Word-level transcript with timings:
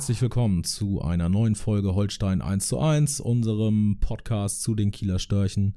Herzlich 0.00 0.22
willkommen 0.22 0.64
zu 0.64 1.02
einer 1.02 1.28
neuen 1.28 1.54
Folge 1.54 1.94
Holstein 1.94 2.40
1 2.40 2.68
zu 2.68 2.78
1, 2.80 3.20
unserem 3.20 3.98
Podcast 4.00 4.62
zu 4.62 4.74
den 4.74 4.92
Kieler 4.92 5.18
Störchen. 5.18 5.74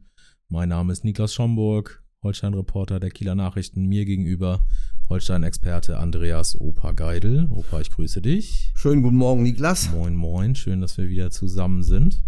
Mein 0.47 0.69
Name 0.69 0.93
ist 0.93 1.03
Niklas 1.03 1.33
Schomburg, 1.33 2.01
Holstein-Reporter 2.23 3.01
der 3.01 3.11
Kieler 3.11 3.35
Nachrichten. 3.35 3.85
Mir 3.85 4.05
gegenüber 4.05 4.63
Holstein-Experte 5.09 5.99
Andreas 5.99 6.57
Opa 6.57 6.93
Geidel. 6.93 7.49
Opa, 7.49 7.81
ich 7.81 7.91
grüße 7.91 8.21
dich. 8.21 8.71
Schönen 8.75 9.01
guten 9.01 9.17
Morgen, 9.17 9.43
Niklas. 9.43 9.91
Moin, 9.91 10.15
moin. 10.15 10.55
Schön, 10.55 10.79
dass 10.79 10.97
wir 10.97 11.09
wieder 11.09 11.29
zusammen 11.29 11.83
sind. 11.83 12.23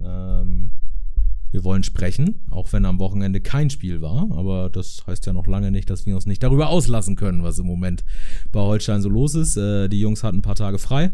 Ähm, 0.00 0.72
wir 1.50 1.64
wollen 1.64 1.82
sprechen, 1.82 2.40
auch 2.50 2.72
wenn 2.72 2.84
am 2.84 2.98
Wochenende 2.98 3.40
kein 3.40 3.70
Spiel 3.70 4.00
war. 4.00 4.28
Aber 4.32 4.70
das 4.70 5.04
heißt 5.06 5.26
ja 5.26 5.32
noch 5.32 5.46
lange 5.46 5.70
nicht, 5.70 5.88
dass 5.90 6.06
wir 6.06 6.14
uns 6.14 6.26
nicht 6.26 6.42
darüber 6.42 6.68
auslassen 6.68 7.16
können, 7.16 7.42
was 7.42 7.58
im 7.58 7.66
Moment 7.66 8.04
bei 8.52 8.60
Holstein 8.60 9.00
so 9.00 9.08
los 9.08 9.34
ist. 9.34 9.56
Äh, 9.56 9.88
die 9.88 10.00
Jungs 10.00 10.22
hatten 10.22 10.38
ein 10.38 10.42
paar 10.42 10.54
Tage 10.54 10.78
frei. 10.78 11.12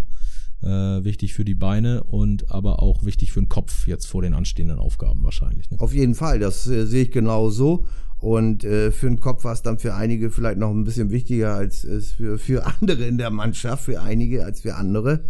Äh, 0.63 1.05
wichtig 1.05 1.35
für 1.35 1.45
die 1.45 1.55
Beine 1.55 2.05
und 2.05 2.51
aber 2.51 2.83
auch 2.83 3.05
wichtig 3.05 3.33
für 3.33 3.41
den 3.41 3.51
Kopf 3.51 3.87
jetzt 3.87 4.07
vor 4.07 4.23
den 4.23 4.33
anstehenden 4.33 4.79
Aufgaben 4.79 5.23
wahrscheinlich. 5.23 5.71
Ne? 5.71 5.79
Auf 5.79 5.93
jeden 5.93 6.15
Fall, 6.15 6.39
das 6.39 6.67
äh, 6.67 6.87
sehe 6.87 7.03
ich 7.03 7.11
genau 7.11 7.51
so. 7.51 7.85
Und 8.19 8.65
äh, 8.65 8.91
für 8.91 9.07
den 9.07 9.21
Kopf 9.21 9.45
war 9.45 9.53
es 9.53 9.61
dann 9.61 9.79
für 9.79 9.95
einige 9.95 10.31
vielleicht 10.31 10.57
noch 10.59 10.71
ein 10.71 10.85
bisschen 10.85 11.11
wichtiger 11.11 11.55
als 11.55 11.85
es 11.85 12.13
für, 12.13 12.39
für 12.39 12.65
andere 12.67 13.05
in 13.05 13.19
der 13.19 13.29
Mannschaft, 13.29 13.85
für 13.85 14.01
einige 14.01 14.45
als 14.47 14.63
für 14.63 14.77
andere. 14.77 15.25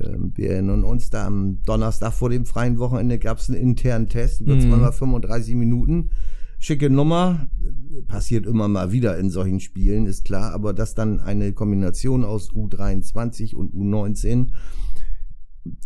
Ähm, 0.00 0.32
wir 0.34 0.50
erinnern 0.50 0.84
uns, 0.84 1.10
da 1.10 1.26
am 1.26 1.62
Donnerstag 1.62 2.12
vor 2.12 2.30
dem 2.30 2.46
freien 2.46 2.78
Wochenende 2.78 3.18
gab 3.18 3.38
es 3.38 3.48
einen 3.48 3.60
internen 3.60 4.08
Test 4.08 4.40
über 4.40 4.56
mhm. 4.56 4.62
235 4.62 5.54
Minuten. 5.54 6.10
Schicke 6.58 6.88
Nummer, 6.88 7.46
passiert 8.08 8.46
immer 8.46 8.68
mal 8.68 8.90
wieder 8.90 9.18
in 9.18 9.28
solchen 9.28 9.60
Spielen, 9.60 10.06
ist 10.06 10.24
klar, 10.24 10.52
aber 10.52 10.72
dass 10.72 10.94
dann 10.94 11.20
eine 11.20 11.52
Kombination 11.52 12.24
aus 12.24 12.50
U23 12.52 13.54
und 13.54 13.74
U19 13.74 14.48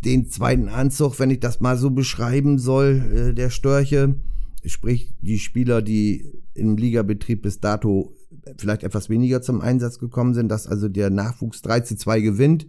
den 0.05 0.29
zweiten 0.29 0.69
Anzug, 0.69 1.19
wenn 1.19 1.31
ich 1.31 1.41
das 1.41 1.61
mal 1.61 1.77
so 1.77 1.91
beschreiben 1.91 2.59
soll, 2.59 3.31
äh, 3.31 3.35
der 3.35 3.51
Störche, 3.51 4.17
sprich 4.65 5.15
die 5.21 5.39
Spieler, 5.39 5.83
die 5.83 6.43
im 6.55 6.77
Ligabetrieb 6.77 7.43
bis 7.43 7.61
dato 7.61 8.13
vielleicht 8.57 8.83
etwas 8.83 9.09
weniger 9.09 9.43
zum 9.43 9.61
Einsatz 9.61 9.99
gekommen 9.99 10.35
sind, 10.35 10.49
dass 10.49 10.67
also 10.67 10.89
der 10.89 11.11
Nachwuchs 11.11 11.63
3 11.63 11.81
zu 11.81 11.97
2 11.97 12.21
gewinnt, 12.21 12.67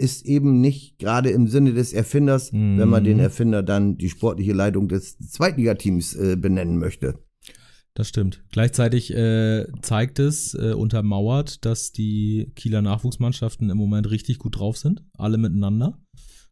ist 0.00 0.24
eben 0.24 0.60
nicht 0.60 0.98
gerade 0.98 1.30
im 1.30 1.46
Sinne 1.46 1.72
des 1.74 1.92
Erfinders, 1.92 2.52
mhm. 2.52 2.78
wenn 2.78 2.88
man 2.88 3.04
den 3.04 3.18
mhm. 3.18 3.24
Erfinder 3.24 3.62
dann 3.62 3.98
die 3.98 4.08
sportliche 4.08 4.52
Leitung 4.52 4.88
des 4.88 5.18
Zweitligateams 5.18 6.14
äh, 6.14 6.36
benennen 6.36 6.78
möchte. 6.78 7.18
Das 7.94 8.08
stimmt. 8.08 8.42
Gleichzeitig 8.52 9.14
äh, 9.14 9.66
zeigt 9.82 10.18
es, 10.18 10.54
äh, 10.54 10.72
untermauert, 10.72 11.64
dass 11.64 11.92
die 11.92 12.52
Kieler 12.54 12.82
Nachwuchsmannschaften 12.82 13.68
im 13.68 13.76
Moment 13.76 14.10
richtig 14.10 14.38
gut 14.38 14.58
drauf 14.58 14.78
sind. 14.78 15.02
Alle 15.18 15.38
miteinander. 15.38 15.98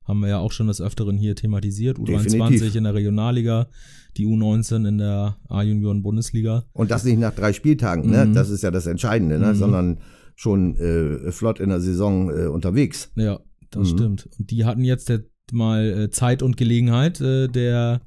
Haben 0.05 0.21
wir 0.21 0.29
ja 0.29 0.39
auch 0.39 0.53
schon 0.53 0.69
des 0.69 0.81
Öfteren 0.81 1.17
hier 1.17 1.37
thematisiert. 1.37 1.99
U23 1.99 2.23
Definitiv. 2.23 2.75
in 2.75 2.85
der 2.85 2.95
Regionalliga, 2.95 3.69
die 4.17 4.27
U19 4.27 4.89
in 4.89 4.99
der 4.99 5.37
A-Junioren-Bundesliga. 5.49 6.65
Und 6.73 6.91
das 6.91 7.05
nicht 7.05 7.19
nach 7.19 7.35
drei 7.35 7.53
Spieltagen, 7.53 8.11
ne? 8.11 8.27
Mhm. 8.27 8.35
Das 8.35 8.49
ist 8.51 8.63
ja 8.63 8.71
das 8.71 8.87
Entscheidende, 8.87 9.39
ne? 9.39 9.49
Mhm. 9.49 9.55
Sondern 9.55 9.99
schon 10.39 10.77
äh, 10.77 11.33
flott 11.33 11.59
in 11.59 11.69
der 11.69 11.81
Saison 11.81 12.31
äh, 12.31 12.47
unterwegs. 12.47 13.11
Ja, 13.17 13.41
das 13.71 13.93
mhm. 13.93 13.97
stimmt. 13.97 14.29
Und 14.39 14.53
die 14.53 14.65
hatten 14.65 14.85
jetzt 14.85 15.13
mal 15.51 15.85
äh, 15.85 16.11
Zeit 16.11 16.45
und 16.45 16.57
Gelegenheit, 16.57 17.21
äh, 17.21 17.49
der 17.49 18.03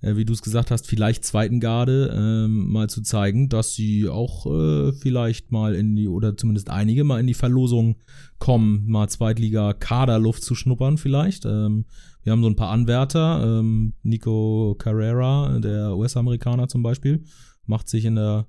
äh, 0.00 0.16
wie 0.16 0.24
du 0.24 0.32
es 0.32 0.40
gesagt 0.40 0.70
hast, 0.70 0.86
vielleicht 0.86 1.26
zweiten 1.26 1.60
Garde 1.60 2.14
ähm, 2.16 2.72
mal 2.72 2.88
zu 2.88 3.02
zeigen, 3.02 3.50
dass 3.50 3.74
sie 3.74 4.08
auch 4.08 4.46
äh, 4.46 4.92
vielleicht 4.94 5.52
mal 5.52 5.74
in 5.74 5.94
die, 5.94 6.08
oder 6.08 6.34
zumindest 6.34 6.70
einige 6.70 7.04
mal 7.04 7.20
in 7.20 7.26
die 7.26 7.34
Verlosung 7.34 7.96
kommen, 8.38 8.86
mal 8.86 9.08
Zweitliga-Kaderluft 9.08 10.42
zu 10.42 10.54
schnuppern 10.54 10.96
vielleicht. 10.96 11.44
Ähm, 11.44 11.84
wir 12.22 12.32
haben 12.32 12.42
so 12.42 12.48
ein 12.48 12.56
paar 12.56 12.70
Anwärter, 12.70 13.60
ähm, 13.60 13.92
Nico 14.02 14.76
Carrera, 14.78 15.58
der 15.58 15.94
US-Amerikaner 15.94 16.68
zum 16.68 16.82
Beispiel, 16.82 17.22
macht 17.66 17.90
sich 17.90 18.06
in 18.06 18.14
der 18.14 18.46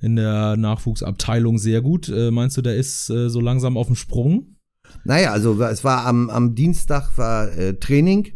in 0.00 0.16
der 0.16 0.56
Nachwuchsabteilung 0.56 1.58
sehr 1.58 1.82
gut. 1.82 2.08
Äh, 2.08 2.30
meinst 2.30 2.56
du, 2.56 2.62
der 2.62 2.76
ist 2.76 3.10
äh, 3.10 3.28
so 3.28 3.40
langsam 3.40 3.76
auf 3.76 3.86
dem 3.86 3.96
Sprung? 3.96 4.56
Naja, 5.04 5.32
also 5.32 5.60
es 5.62 5.84
war 5.84 6.06
am, 6.06 6.30
am 6.30 6.54
Dienstag 6.54 7.16
war 7.18 7.52
äh, 7.56 7.74
Training 7.74 8.28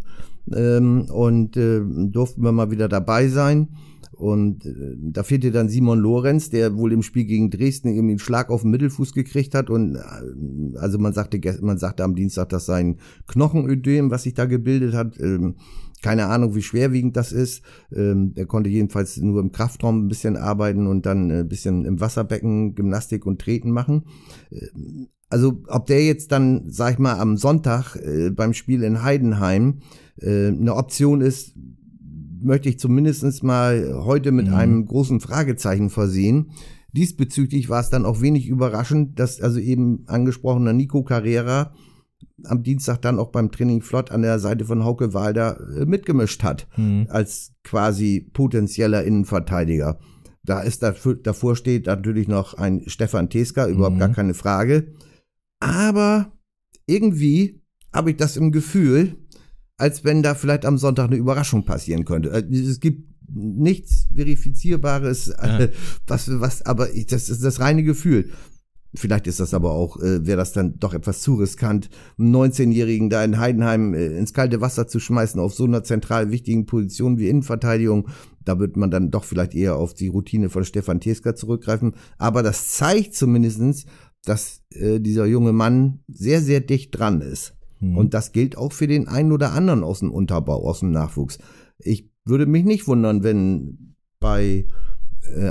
ähm, 0.54 1.06
und 1.10 1.56
äh, 1.56 1.80
durften 1.84 2.42
wir 2.42 2.52
mal 2.52 2.70
wieder 2.70 2.88
dabei 2.88 3.28
sein. 3.28 3.68
Und 4.12 4.66
äh, 4.66 4.96
da 5.00 5.22
fehlte 5.24 5.50
dann 5.50 5.68
Simon 5.68 5.98
Lorenz, 5.98 6.50
der 6.50 6.76
wohl 6.76 6.92
im 6.92 7.02
Spiel 7.02 7.24
gegen 7.24 7.50
Dresden 7.50 7.88
irgendwie 7.88 8.12
einen 8.12 8.18
Schlag 8.18 8.50
auf 8.50 8.62
den 8.62 8.70
Mittelfuß 8.70 9.14
gekriegt 9.14 9.54
hat. 9.54 9.70
Und 9.70 9.96
äh, 9.96 10.78
also 10.78 10.98
man 10.98 11.12
sagte, 11.12 11.40
man 11.60 11.78
sagte 11.78 12.04
am 12.04 12.14
Dienstag, 12.14 12.50
dass 12.50 12.66
sein 12.66 12.98
Knochenödem, 13.26 14.10
was 14.10 14.22
sich 14.24 14.34
da 14.34 14.44
gebildet 14.44 14.94
hat, 14.94 15.18
ähm, 15.18 15.56
keine 16.02 16.26
Ahnung, 16.26 16.54
wie 16.54 16.62
schwerwiegend 16.62 17.16
das 17.16 17.32
ist. 17.32 17.62
Ähm, 17.94 18.32
er 18.34 18.46
konnte 18.46 18.68
jedenfalls 18.68 19.16
nur 19.18 19.40
im 19.40 19.52
Kraftraum 19.52 20.04
ein 20.04 20.08
bisschen 20.08 20.36
arbeiten 20.36 20.86
und 20.86 21.06
dann 21.06 21.30
ein 21.30 21.48
bisschen 21.48 21.84
im 21.84 22.00
Wasserbecken 22.00 22.74
Gymnastik 22.74 23.24
und 23.24 23.40
Treten 23.40 23.70
machen. 23.70 24.04
Ähm, 24.50 25.08
also 25.30 25.62
ob 25.68 25.86
der 25.86 26.04
jetzt 26.04 26.30
dann, 26.30 26.70
sag 26.70 26.92
ich 26.92 26.98
mal, 26.98 27.18
am 27.18 27.38
Sonntag 27.38 27.96
äh, 27.96 28.30
beim 28.30 28.52
Spiel 28.52 28.82
in 28.82 29.02
Heidenheim 29.02 29.78
äh, 30.20 30.48
eine 30.48 30.74
Option 30.74 31.22
ist, 31.22 31.54
möchte 32.42 32.68
ich 32.68 32.78
zumindest 32.78 33.42
mal 33.42 34.02
heute 34.04 34.30
mit 34.30 34.48
mhm. 34.48 34.54
einem 34.54 34.86
großen 34.86 35.20
Fragezeichen 35.20 35.88
versehen. 35.88 36.50
Diesbezüglich 36.92 37.70
war 37.70 37.80
es 37.80 37.88
dann 37.88 38.04
auch 38.04 38.20
wenig 38.20 38.46
überraschend, 38.46 39.18
dass 39.18 39.40
also 39.40 39.58
eben 39.58 40.04
angesprochener 40.06 40.74
Nico 40.74 41.02
Carrera 41.02 41.72
am 42.44 42.62
Dienstag 42.62 43.02
dann 43.02 43.18
auch 43.18 43.30
beim 43.30 43.50
Training 43.50 43.82
Flott 43.82 44.10
an 44.10 44.22
der 44.22 44.38
Seite 44.38 44.64
von 44.64 44.84
Hauke 44.84 45.14
Walder 45.14 45.58
äh, 45.76 45.84
mitgemischt 45.84 46.42
hat, 46.42 46.66
mhm. 46.76 47.06
als 47.08 47.52
quasi 47.64 48.30
potenzieller 48.32 49.04
Innenverteidiger. 49.04 49.98
Da 50.44 50.60
ist 50.60 50.82
dafür, 50.82 51.14
davor 51.14 51.54
steht 51.54 51.86
natürlich 51.86 52.26
noch 52.28 52.54
ein 52.54 52.82
Stefan 52.86 53.30
Teska, 53.30 53.68
überhaupt 53.68 53.96
mhm. 53.96 54.00
gar 54.00 54.08
keine 54.10 54.34
Frage. 54.34 54.92
Aber 55.60 56.32
irgendwie 56.86 57.62
habe 57.92 58.10
ich 58.10 58.16
das 58.16 58.36
im 58.36 58.50
Gefühl, 58.50 59.16
als 59.76 60.04
wenn 60.04 60.22
da 60.22 60.34
vielleicht 60.34 60.64
am 60.64 60.78
Sonntag 60.78 61.06
eine 61.06 61.16
Überraschung 61.16 61.64
passieren 61.64 62.04
könnte. 62.04 62.30
Äh, 62.30 62.54
es 62.54 62.80
gibt 62.80 63.12
nichts 63.34 64.08
Verifizierbares, 64.14 65.26
ja. 65.42 65.68
was, 66.06 66.40
was, 66.40 66.66
aber 66.66 66.88
das 67.08 67.28
ist 67.28 67.42
das 67.44 67.60
reine 67.60 67.82
Gefühl. 67.82 68.30
Vielleicht 68.94 69.26
ist 69.26 69.40
das 69.40 69.54
aber 69.54 69.72
auch, 69.72 69.96
äh, 70.00 70.26
wäre 70.26 70.36
das 70.36 70.52
dann 70.52 70.78
doch 70.78 70.92
etwas 70.92 71.22
zu 71.22 71.36
riskant, 71.36 71.88
einen 72.18 72.34
19-Jährigen 72.34 73.08
da 73.08 73.24
in 73.24 73.38
Heidenheim 73.38 73.94
äh, 73.94 74.18
ins 74.18 74.34
kalte 74.34 74.60
Wasser 74.60 74.86
zu 74.86 75.00
schmeißen 75.00 75.40
auf 75.40 75.54
so 75.54 75.64
einer 75.64 75.82
zentral 75.82 76.30
wichtigen 76.30 76.66
Position 76.66 77.18
wie 77.18 77.28
Innenverteidigung. 77.28 78.08
Da 78.44 78.58
wird 78.58 78.76
man 78.76 78.90
dann 78.90 79.10
doch 79.10 79.24
vielleicht 79.24 79.54
eher 79.54 79.76
auf 79.76 79.94
die 79.94 80.08
Routine 80.08 80.50
von 80.50 80.64
Stefan 80.64 81.00
Teska 81.00 81.34
zurückgreifen. 81.34 81.94
Aber 82.18 82.42
das 82.42 82.68
zeigt 82.68 83.14
zumindestens, 83.14 83.86
dass 84.24 84.62
äh, 84.70 85.00
dieser 85.00 85.24
junge 85.24 85.52
Mann 85.52 86.00
sehr, 86.08 86.42
sehr 86.42 86.60
dicht 86.60 86.96
dran 86.96 87.22
ist. 87.22 87.54
Mhm. 87.80 87.96
Und 87.96 88.14
das 88.14 88.32
gilt 88.32 88.58
auch 88.58 88.72
für 88.72 88.86
den 88.86 89.08
einen 89.08 89.32
oder 89.32 89.52
anderen 89.52 89.84
aus 89.84 90.00
dem 90.00 90.12
Unterbau, 90.12 90.66
aus 90.66 90.80
dem 90.80 90.90
Nachwuchs. 90.90 91.38
Ich 91.78 92.10
würde 92.24 92.46
mich 92.46 92.64
nicht 92.64 92.86
wundern, 92.86 93.22
wenn 93.22 93.96
bei 94.20 94.66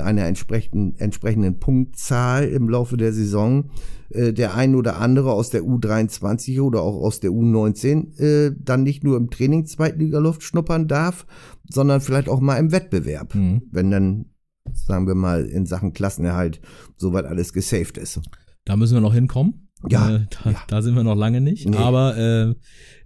einer 0.02 0.26
entsprechenden, 0.26 0.96
entsprechenden 0.98 1.58
Punktzahl 1.58 2.44
im 2.44 2.68
Laufe 2.68 2.96
der 2.96 3.12
Saison 3.12 3.70
äh, 4.14 4.32
der 4.32 4.54
ein 4.54 4.74
oder 4.74 4.98
andere 4.98 5.32
aus 5.32 5.50
der 5.50 5.62
U23 5.62 6.60
oder 6.60 6.82
auch 6.82 7.00
aus 7.00 7.20
der 7.20 7.30
U19 7.30 8.18
äh, 8.20 8.54
dann 8.58 8.82
nicht 8.82 9.04
nur 9.04 9.16
im 9.16 9.30
Training 9.30 9.66
Zweitligaluft 9.66 10.42
schnuppern 10.42 10.88
darf, 10.88 11.26
sondern 11.68 12.00
vielleicht 12.00 12.28
auch 12.28 12.40
mal 12.40 12.56
im 12.56 12.72
Wettbewerb, 12.72 13.34
mhm. 13.34 13.62
wenn 13.70 13.90
dann, 13.90 14.26
sagen 14.72 15.06
wir 15.06 15.14
mal, 15.14 15.44
in 15.46 15.66
Sachen 15.66 15.92
Klassenerhalt 15.92 16.60
soweit 16.96 17.24
alles 17.24 17.52
gesaved 17.52 17.96
ist. 17.96 18.20
Da 18.64 18.76
müssen 18.76 18.94
wir 18.94 19.00
noch 19.00 19.14
hinkommen. 19.14 19.68
Ja, 19.88 20.14
äh, 20.14 20.26
da, 20.44 20.50
ja. 20.50 20.62
da, 20.68 20.82
sind 20.82 20.94
wir 20.94 21.02
noch 21.02 21.16
lange 21.16 21.40
nicht. 21.40 21.68
Nee. 21.68 21.76
Aber 21.76 22.16
äh, 22.16 22.54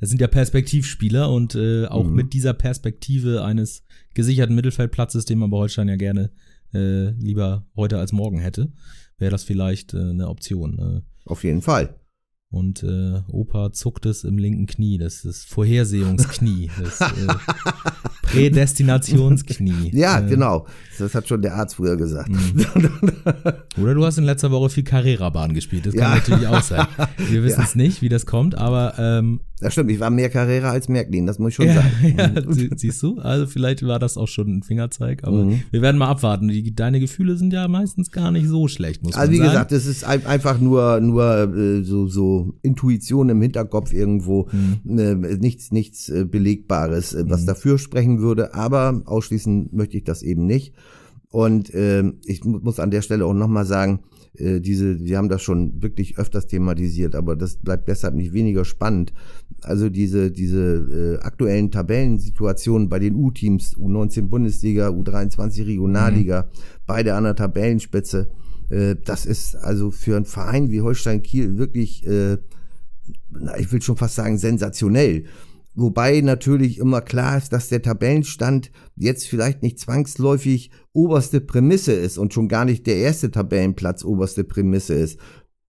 es 0.01 0.11
sind 0.11 0.21
ja 0.21 0.27
Perspektivspieler 0.27 1.31
und 1.31 1.55
äh, 1.55 1.87
auch 1.87 2.05
mhm. 2.05 2.15
mit 2.15 2.33
dieser 2.33 2.53
Perspektive 2.53 3.45
eines 3.45 3.85
gesicherten 4.15 4.55
Mittelfeldplatzes, 4.55 5.25
den 5.25 5.39
man 5.39 5.51
bei 5.51 5.57
Holstein 5.57 5.89
ja 5.89 5.97
gerne 5.97 6.33
äh, 6.77 7.11
lieber 7.23 7.67
heute 7.77 7.99
als 7.99 8.13
morgen 8.13 8.39
hätte, 8.39 8.73
wäre 9.19 9.31
das 9.31 9.45
vielleicht 9.45 9.95
äh, 9.95 9.99
eine 9.99 10.29
Option. 10.29 10.79
Äh. 10.79 11.03
Auf 11.25 11.45
jeden 11.45 11.63
Fall. 11.63 11.99
Und 12.49 12.83
äh, 12.83 13.23
Opa 13.29 13.73
zuckt 13.73 14.07
es 14.07 14.25
im 14.25 14.39
linken 14.39 14.67
Knie. 14.67 14.99
Das 14.99 15.25
ist 15.25 15.47
Vorhersehungsknie. 15.47 16.71
Das 16.79 17.01
äh, 17.01 17.27
Prädestinationsknie. 18.27 19.91
Ja, 19.93 20.21
äh, 20.21 20.29
genau. 20.29 20.67
Das 20.99 21.15
hat 21.15 21.29
schon 21.29 21.43
der 21.43 21.55
Arzt 21.55 21.77
früher 21.77 21.97
gesagt. 21.97 22.29
Mhm. 22.31 22.65
Oder 23.83 23.95
du 23.95 24.05
hast 24.05 24.19
in 24.19 24.25
letzter 24.25 24.51
Woche 24.51 24.71
viel 24.71 24.85
Carrera-Bahn 24.85 25.53
gespielt. 25.55 25.87
Das 25.87 25.95
kann 25.95 26.03
Ja. 26.11 26.15
natürlich 26.17 26.47
auch 26.49 26.63
sein. 26.63 26.87
Wir 27.31 27.43
wissen 27.45 27.63
es 27.63 27.75
nicht, 27.75 28.01
wie 28.03 28.09
das 28.09 28.25
kommt, 28.27 28.57
aber 28.57 28.95
ähm, 28.99 29.41
Das 29.61 29.73
stimmt, 29.75 29.91
ich 29.91 30.01
war 30.01 30.11
mehr 30.11 30.31
Carrera 30.31 30.71
als 30.71 30.89
Märklin, 30.89 31.27
das 31.27 31.39
muss 31.39 31.51
ich 31.51 31.55
schon 31.57 31.67
ja, 31.67 31.75
sagen. 31.75 32.15
ja, 32.17 32.53
sie- 32.53 32.71
siehst 32.77 33.03
du? 33.03 33.19
Also 33.19 33.47
vielleicht 33.47 33.87
war 33.87 33.99
das 33.99 34.17
auch 34.17 34.29
schon 34.29 34.49
ein 34.59 34.63
Fingerzeig, 34.63 35.25
aber 35.25 35.45
Mhm. 35.45 35.63
wir 35.71 35.83
werden 35.83 35.99
mal 35.99 36.09
abwarten. 36.09 36.49
Die, 36.49 36.75
deine 36.75 36.99
Gefühle 37.01 37.37
sind 37.37 37.53
ja 37.53 37.69
meistens 37.69 38.11
gar 38.11 38.31
nicht 38.31 38.49
so 38.49 38.67
schlecht, 38.69 39.03
muss 39.03 39.15
Also 39.15 39.27
man 39.27 39.33
wie 39.33 39.39
sagen. 39.39 39.51
gesagt, 39.51 39.73
es 39.73 39.87
ist 39.87 40.05
ein- 40.05 40.25
einfach 40.27 40.59
nur 40.61 41.01
nur 41.01 41.55
äh, 41.55 41.85
so 41.85 42.07
so 42.07 42.55
Intuition 42.63 43.29
im 43.29 43.41
Hinterkopf 43.43 43.93
irgendwo, 43.93 44.49
Mhm. 44.85 44.99
äh, 44.99 45.15
nichts 45.37 45.73
nichts 45.73 46.09
äh, 46.09 46.25
belegbares, 46.25 47.13
äh, 47.15 47.25
was 47.29 47.45
dafür 47.45 47.79
sprechen 47.79 48.16
würde, 48.21 48.55
aber 48.55 49.03
ausschließen 49.05 49.71
möchte 49.73 49.97
ich 49.97 50.05
das 50.05 50.23
eben 50.23 50.47
nicht. 50.47 50.75
Und 51.31 51.71
ähm, 51.75 52.19
ich 52.25 52.45
mu- 52.45 52.61
muss 52.61 52.79
an 52.81 52.91
der 52.91 53.03
Stelle 53.03 53.27
auch 53.27 53.35
nochmal 53.35 53.67
sagen, 53.67 54.01
äh, 54.39 54.61
diese, 54.61 55.01
wir 55.05 55.19
haben 55.19 55.29
das 55.29 55.43
schon 55.43 55.83
wirklich 55.83 56.19
öfters 56.19 56.47
thematisiert, 56.47 57.15
aber 57.15 57.37
das 57.37 57.57
bleibt 57.57 57.89
deshalb 57.89 58.15
nicht 58.15 58.33
weniger 58.33 58.65
spannend. 58.65 59.13
Also 59.63 59.89
diese, 59.91 60.31
diese 60.31 61.19
äh, 61.21 61.25
aktuellen 61.25 61.71
Tabellensituationen 61.71 62.89
bei 62.89 62.99
den 63.01 63.15
U-Teams, 63.17 63.77
U19 63.77 64.29
Bundesliga, 64.29 64.89
U23 64.89 65.67
Regionalliga, 65.67 66.49
beide 66.87 67.15
an 67.15 67.25
der 67.25 67.35
Tabellenspitze, 67.37 68.29
äh, 68.71 68.95
das 69.05 69.27
ist 69.27 69.57
also 69.57 69.91
für 69.91 70.17
einen 70.17 70.25
Verein 70.27 70.71
wie 70.71 70.81
Holstein 70.81 71.23
Kiel 71.23 71.59
wirklich, 71.59 72.07
äh, 72.07 72.39
na, 73.31 73.59
ich 73.59 73.71
will 73.73 73.83
schon 73.83 73.97
fast 73.97 74.15
sagen, 74.15 74.39
sensationell. 74.39 75.25
Wobei 75.77 76.23
natürlich 76.23 76.79
immer 76.79 77.03
klar 77.03 77.37
ist, 77.37 77.53
dass 77.53 77.69
der 77.69 77.83
Tabellenstand 77.83 78.71
jetzt 78.97 79.29
vielleicht 79.29 79.63
nicht 79.63 79.79
zwangsläufig 79.79 80.71
oberste 80.95 81.43
Prämisse 81.43 81.93
ist 81.93 82.17
und 82.17 82.33
schon 82.33 82.49
gar 82.49 82.65
nicht 82.65 82.87
der 82.87 82.97
erste 82.97 83.31
Tabellenplatz 83.31 84.03
oberste 84.03 84.43
Prämisse 84.43 84.95
ist. 84.95 85.21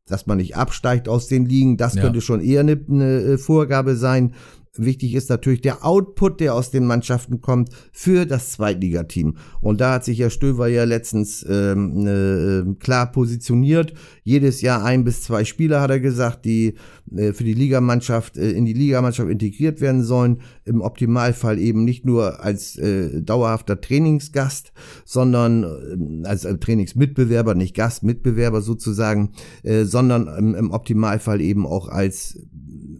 Dass 0.06 0.26
man 0.26 0.38
nicht 0.38 0.56
absteigt 0.56 1.10
aus 1.10 1.28
den 1.28 1.46
Ligen, 1.46 1.76
das 1.76 1.96
Ja. 1.96 2.04
könnte 2.04 2.22
schon 2.22 2.40
eher 2.40 2.62
eine, 2.62 2.80
eine 2.90 3.20
äh, 3.20 3.38
Vorgabe 3.38 3.98
sein. 3.98 4.34
Wichtig 4.80 5.16
ist 5.16 5.30
natürlich 5.30 5.62
der 5.62 5.86
Output, 5.86 6.40
der 6.40 6.54
aus 6.54 6.72
den 6.72 6.86
Mannschaften 6.86 7.42
kommt, 7.42 7.70
für 7.92 8.26
das 8.26 8.52
Zweitligateam. 8.52 9.38
Und 9.62 9.82
da 9.82 9.94
hat 9.94 10.06
sich 10.06 10.20
Herr 10.20 10.30
Stöver 10.30 10.68
ja 10.68 10.84
letztens 10.84 11.46
ähm, 11.50 12.08
äh, 12.08 12.76
klar 12.80 13.12
positioniert. 13.12 13.94
Jedes 14.24 14.62
Jahr 14.62 14.84
ein 14.84 15.04
bis 15.04 15.24
zwei 15.24 15.46
Spieler, 15.46 15.82
hat 15.82 15.92
er 15.92 16.00
gesagt, 16.00 16.46
die 16.46 16.76
äh, 17.16 17.34
für 17.34 17.44
die 17.44 17.54
Ligamannschaft, 17.54 18.38
äh, 18.38 18.52
in 18.52 18.66
die 18.66 18.74
Ligamannschaft 18.74 19.30
integriert 19.30 19.82
werden 19.82 20.04
sollen. 20.04 20.42
Im 20.66 20.82
Optimalfall 20.82 21.60
eben 21.60 21.84
nicht 21.84 22.06
nur 22.06 22.44
als 22.44 22.78
äh, 22.78 23.22
dauerhafter 23.22 23.80
Trainingsgast, 23.80 24.72
sondern 25.06 26.24
äh, 26.24 26.28
als 26.28 26.46
äh, 26.46 26.58
Trainingsmitbewerber, 26.58 27.56
nicht 27.56 27.76
Gast, 27.76 28.04
Mitbewerber 28.04 28.62
sozusagen, 28.62 29.32
äh, 29.64 29.84
sondern 29.86 30.28
im, 30.28 30.56
im 30.56 30.72
Optimalfall 30.72 31.42
eben 31.42 31.66
auch 31.66 31.90
als 31.90 32.40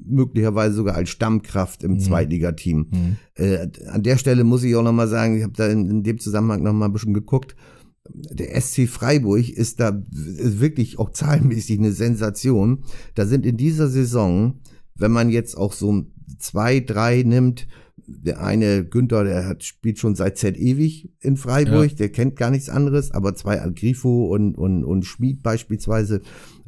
möglicherweise 0.10 0.76
sogar 0.76 0.96
als 0.96 1.10
Stammkraft 1.10 1.84
im 1.84 2.00
Zweitligateam. 2.00 2.88
Mhm. 2.90 3.16
Äh, 3.36 3.68
an 3.88 4.04
der 4.04 4.18
Stelle 4.18 4.44
muss 4.44 4.64
ich 4.64 4.76
auch 4.76 4.84
nochmal 4.84 5.08
sagen, 5.08 5.38
ich 5.38 5.44
habe 5.44 5.54
da 5.54 5.68
in, 5.68 5.90
in 5.90 6.04
dem 6.04 6.20
Zusammenhang 6.20 6.64
nochmal 6.64 6.90
ein 6.90 6.94
bisschen 6.94 7.14
geguckt. 7.14 7.56
Der 8.10 8.60
SC 8.60 8.88
Freiburg 8.88 9.50
ist 9.50 9.80
da 9.80 10.02
ist 10.14 10.62
wirklich 10.62 10.98
auch 10.98 11.12
zahlenmäßig 11.12 11.80
eine 11.80 11.92
Sensation. 11.92 12.84
Da 13.16 13.26
sind 13.26 13.46
in 13.46 13.58
dieser 13.58 13.90
Saison, 13.90 14.62
wenn 14.96 15.12
man 15.12 15.30
jetzt 15.30 15.58
auch 15.58 15.74
so 15.74 16.06
zwei, 16.40 16.80
drei 16.80 17.24
nimmt, 17.24 17.68
der 18.10 18.42
eine 18.42 18.86
Günther, 18.86 19.26
der 19.26 19.46
hat, 19.46 19.64
spielt 19.64 20.00
schon 20.00 20.16
seit 20.16 20.38
Z 20.38 20.58
ewig 20.58 21.12
in 21.20 21.36
Freiburg, 21.36 21.90
Ja. 21.92 21.96
der 21.98 22.10
kennt 22.10 22.38
gar 22.38 22.50
nichts 22.50 22.70
anderes, 22.70 23.12
aber 23.12 23.36
zwei 23.36 23.58
Grifo 23.76 24.28
und, 24.34 24.58
und, 24.58 24.86
und 24.86 25.04
Schmid 25.04 25.44
beispielsweise, 25.44 26.22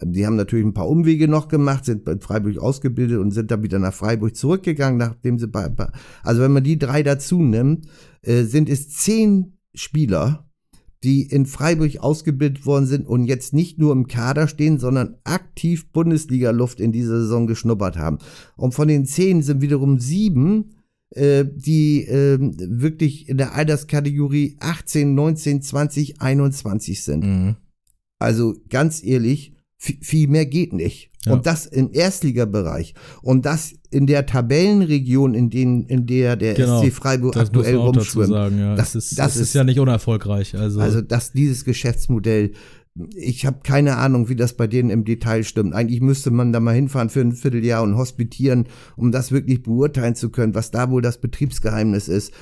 die 0.03 0.25
haben 0.25 0.35
natürlich 0.35 0.65
ein 0.65 0.73
paar 0.73 0.89
Umwege 0.89 1.29
noch 1.29 1.47
gemacht, 1.47 1.85
sind 1.85 2.03
bei 2.03 2.17
Freiburg 2.19 2.57
ausgebildet 2.57 3.19
und 3.19 3.31
sind 3.31 3.51
dann 3.51 3.63
wieder 3.63 3.79
nach 3.79 3.93
Freiburg 3.93 4.35
zurückgegangen, 4.35 4.97
nachdem 4.97 5.39
sie 5.39 5.47
bei, 5.47 5.69
bei 5.69 5.87
also 6.23 6.41
wenn 6.41 6.51
man 6.51 6.63
die 6.63 6.77
drei 6.77 7.03
dazu 7.03 7.41
nimmt, 7.41 7.87
äh, 8.21 8.43
sind 8.43 8.67
es 8.67 8.89
zehn 8.89 9.57
Spieler, 9.73 10.45
die 11.05 11.21
in 11.21 11.45
Freiburg 11.45 11.99
ausgebildet 11.99 12.65
worden 12.65 12.85
sind 12.85 13.07
und 13.07 13.23
jetzt 13.23 13.53
nicht 13.53 13.79
nur 13.79 13.93
im 13.93 14.07
Kader 14.07 14.49
stehen, 14.49 14.77
sondern 14.77 15.15
aktiv 15.23 15.89
Bundesliga-Luft 15.93 16.81
in 16.81 16.91
dieser 16.91 17.21
Saison 17.21 17.47
geschnuppert 17.47 17.97
haben. 17.97 18.17
Und 18.57 18.73
von 18.73 18.89
den 18.89 19.05
zehn 19.05 19.41
sind 19.41 19.61
wiederum 19.61 19.99
sieben, 19.99 20.75
äh, 21.15 21.45
die 21.47 22.05
äh, 22.05 22.37
wirklich 22.39 23.27
in 23.29 23.37
der 23.37 23.55
Alterskategorie 23.55 24.57
18, 24.59 25.15
19, 25.15 25.61
20, 25.61 26.21
21 26.21 27.03
sind. 27.03 27.23
Mhm. 27.23 27.55
Also 28.19 28.55
ganz 28.69 29.03
ehrlich, 29.03 29.53
viel, 29.77 30.27
mehr 30.27 30.45
geht 30.45 30.73
nicht. 30.73 31.09
Ja. 31.25 31.33
Und 31.33 31.45
das 31.45 31.65
im 31.65 31.89
Erstligabereich. 31.93 32.93
Und 33.21 33.45
das 33.45 33.73
in 33.91 34.07
der 34.07 34.25
Tabellenregion, 34.25 35.33
in, 35.33 35.49
den, 35.49 35.83
in 35.85 36.05
der 36.05 36.35
der 36.35 36.53
Genau, 36.53 36.81
SC 36.83 36.91
Freiburg 36.93 37.35
aktuell 37.37 37.75
rumschwimmt. 37.75 38.27
sagen, 38.29 38.59
ja. 38.59 38.75
Das- 38.75 38.93
Das, 38.93 39.03
ist, 39.03 39.11
das 39.19 39.25
das 39.27 39.35
ist, 39.35 39.41
ist- 39.49 39.53
ja 39.55 39.63
nicht 39.63 39.79
unerfolgreich. 39.79 40.55
Also, 40.55 40.79
Also, 40.79 41.01
dass 41.01 41.31
dieses 41.31 41.65
Geschäftsmodell, 41.65 42.51
ich 43.15 43.45
habe 43.45 43.59
keine 43.63 43.97
Ahnung, 43.97 44.29
wie 44.29 44.35
das 44.35 44.53
bei 44.53 44.67
denen 44.67 44.89
im 44.89 45.05
Detail 45.05 45.43
stimmt. 45.43 45.73
Eigentlich 45.73 46.01
müsste 46.01 46.31
man 46.31 46.51
da 46.51 46.59
mal 46.59 46.75
hinfahren 46.75 47.09
für 47.09 47.21
ein 47.21 47.31
Vierteljahr 47.33 47.83
und 47.83 47.95
hospitieren, 47.97 48.67
um 48.95 49.11
das 49.11 49.31
wirklich 49.31 49.63
beurteilen 49.63 50.15
zu 50.15 50.29
können, 50.29 50.55
was 50.55 50.71
da 50.71 50.89
wohl 50.91 51.01
das 51.01 51.21
Betriebsgeheimnis 51.21 52.07
ist. 52.07 52.33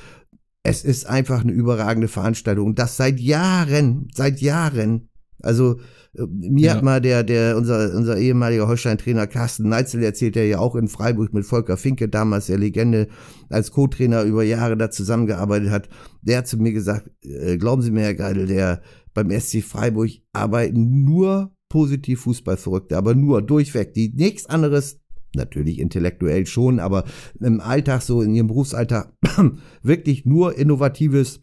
Es 0.63 0.83
ist 0.83 1.07
einfach 1.07 1.41
eine 1.41 1.51
überragende 1.51 2.07
Veranstaltung 2.07 2.67
und 2.67 2.79
das 2.79 2.97
seit 2.97 3.19
Jahren, 3.19 4.09
seit 4.13 4.41
Jahren. 4.41 5.09
Also 5.41 5.79
äh, 6.15 6.23
mir 6.29 6.67
Ja. 6.67 6.75
hat 6.75 6.83
mal 6.83 6.99
der, 6.99 7.23
der 7.23 7.57
unser, 7.57 7.93
unser 7.95 8.17
ehemaliger 8.17 8.67
Holstein-Trainer 8.67 9.27
Carsten 9.27 9.69
Neitzel 9.69 10.03
erzählt, 10.03 10.35
der 10.35 10.47
ja 10.47 10.59
auch 10.59 10.75
in 10.75 10.87
Freiburg 10.87 11.33
mit 11.33 11.45
Volker 11.45 11.77
Finke, 11.77 12.09
damals 12.09 12.47
der 12.47 12.57
Legende, 12.57 13.07
als 13.49 13.71
Co-Trainer 13.71 14.23
über 14.23 14.43
Jahre 14.43 14.75
da 14.77 14.89
zusammengearbeitet 14.89 15.69
hat. 15.69 15.89
Der 16.21 16.39
hat 16.39 16.47
zu 16.47 16.57
mir 16.57 16.73
gesagt, 16.73 17.11
äh, 17.21 17.57
glauben 17.57 17.81
Sie 17.81 17.91
mir, 17.91 18.01
Herr 18.01 18.15
Geidel, 18.15 18.47
der 18.47 18.81
beim 19.17 19.31
SC 19.31 19.63
Freiburg 19.63 20.11
arbeiten 20.31 21.03
nur 21.03 21.51
positiv 21.69 22.21
Fußballverrückte, 22.21 22.95
aber 22.95 23.15
nur 23.15 23.41
durchweg, 23.41 23.95
die 23.95 24.13
nichts 24.13 24.45
anderes 24.45 25.01
natürlich 25.33 25.79
intellektuell 25.79 26.45
schon, 26.45 26.79
aber 26.79 27.03
im 27.39 27.59
Alltag, 27.59 28.03
so 28.03 28.21
in 28.21 28.35
ihrem 28.35 28.45
Berufsalltag, 28.45 29.11
wirklich 29.81 30.25
nur 30.25 30.55
innovatives 30.55 31.41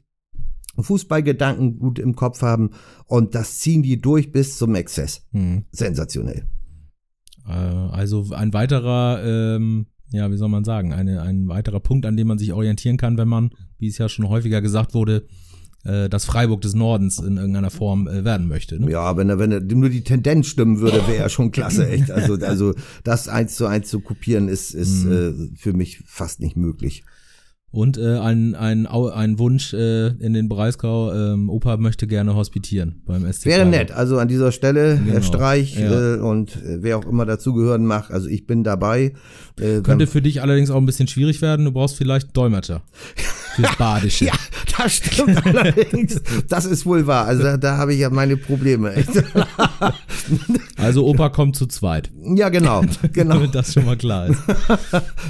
Fußballgedanken 0.79 1.81
gut 1.81 1.99
im 1.99 2.15
Kopf 2.15 2.43
haben 2.43 2.71
und 3.07 3.35
das 3.35 3.59
ziehen 3.59 3.83
die 3.83 4.01
durch 4.01 4.31
bis 4.31 4.57
zum 4.57 4.77
Exzess. 4.77 5.27
mhm. 5.33 5.65
Sensationell. 5.73 6.47
Äh, 7.45 7.51
also 7.51 8.27
ein 8.31 8.53
weiterer, 8.53 9.21
ähm, 9.25 9.87
ja, 10.13 10.31
wie 10.31 10.37
soll 10.37 10.49
man 10.49 10.63
sagen, 10.63 10.93
eine, 10.93 11.23
ein 11.23 11.49
weiterer 11.49 11.81
Punkt, 11.81 12.07
an 12.07 12.17
dem 12.17 12.29
man 12.29 12.39
sich 12.39 12.53
orientieren 12.53 12.99
kann, 12.99 13.19
wenn 13.19 13.29
man, 13.29 13.51
wie 13.79 13.89
es 13.89 13.99
ja 13.99 14.09
schon 14.09 14.29
häufiger 14.29 14.63
gesagt 14.63 14.95
wurde, 14.95 15.27
das 16.09 16.25
Freiburg 16.25 16.61
des 16.63 16.75
Nordens 16.75 17.19
in 17.19 17.37
irgendeiner 17.37 17.71
Form 17.71 18.09
äh, 18.09 18.25
werden 18.25 18.49
möchte. 18.49 18.81
Ne? 18.81 18.91
Ja, 18.91 19.17
wenn 19.17 19.29
er, 19.29 19.39
wenn 19.39 19.53
er 19.53 19.61
nur 19.61 19.89
die 19.91 20.03
Tendenz 20.03 20.47
stimmen 20.47 20.81
würde, 20.81 21.07
wäre 21.07 21.17
er 21.25 21.29
schon 21.29 21.51
klasse, 21.51 21.89
echt. 21.91 22.11
Also, 22.11 22.35
also 22.35 22.75
das 23.05 23.29
eins 23.29 23.55
zu 23.57 23.67
eins 23.67 23.89
zu 23.91 24.01
kopieren 24.01 24.49
ist, 24.49 24.75
ist 24.75 25.05
äh, 25.05 25.33
für 25.57 25.73
mich 25.75 26.03
fast 26.07 26.41
nicht 26.41 26.57
möglich. 26.57 27.05
Und 27.71 27.99
äh, 27.99 28.19
ein, 28.19 28.55
ein, 28.55 28.87
ein 28.87 29.39
Wunsch 29.41 29.75
äh, 29.75 30.07
in 30.07 30.33
den 30.33 30.49
Breisgau, 30.49 31.13
ähm, 31.13 31.51
Opa 31.51 31.77
möchte 31.77 32.07
gerne 32.07 32.37
hospitieren 32.37 33.03
beim 33.05 33.31
SC 33.33 33.47
Wäre 33.47 33.67
nett. 33.67 33.91
Also 33.91 34.19
an 34.19 34.29
dieser 34.29 34.53
Stelle, 34.53 34.95
Herr 34.97 35.15
Genau. 35.15 35.23
Streich 35.27 35.77
Ja. 35.77 36.15
äh, 36.15 36.19
und 36.21 36.55
äh, 36.55 36.83
wer 36.85 36.99
auch 36.99 37.05
immer 37.05 37.27
dazugehören 37.27 37.85
mag, 37.85 38.13
also 38.13 38.29
ich 38.29 38.47
bin 38.47 38.63
dabei. 38.63 39.15
Äh, 39.61 39.81
Könnte 39.83 40.07
für 40.07 40.23
dich 40.23 40.41
allerdings 40.41 40.71
auch 40.71 40.77
ein 40.77 40.87
bisschen 40.87 41.09
schwierig 41.09 41.43
werden. 41.43 41.65
Du 41.65 41.73
brauchst 41.73 41.97
vielleicht 41.97 42.37
Dolmetscher 42.37 42.83
fürs 43.55 43.77
Badische. 43.77 44.25
Ja, 44.27 44.33
das 44.79 44.95
stimmt 44.97 45.47
allerdings. 45.47 46.21
Das 46.49 46.65
ist 46.65 46.85
wohl 46.87 47.07
wahr. 47.07 47.27
Also 47.27 47.43
da, 47.43 47.57
da 47.57 47.77
habe 47.77 47.95
ich 47.95 48.01
ja 48.01 48.11
meine 48.11 48.37
Probleme. 48.37 48.93
Also 50.77 51.07
Opa 51.07 51.29
kommt 51.31 51.57
zu 51.57 51.67
zweit, 51.67 52.11
Ja, 52.35 52.49
genau, 52.49 52.83
genau. 53.13 53.35
damit 53.35 53.55
das 53.55 53.73
schon 53.73 53.87
mal 53.87 53.97
klar 53.97 54.27
ist. 54.27 54.39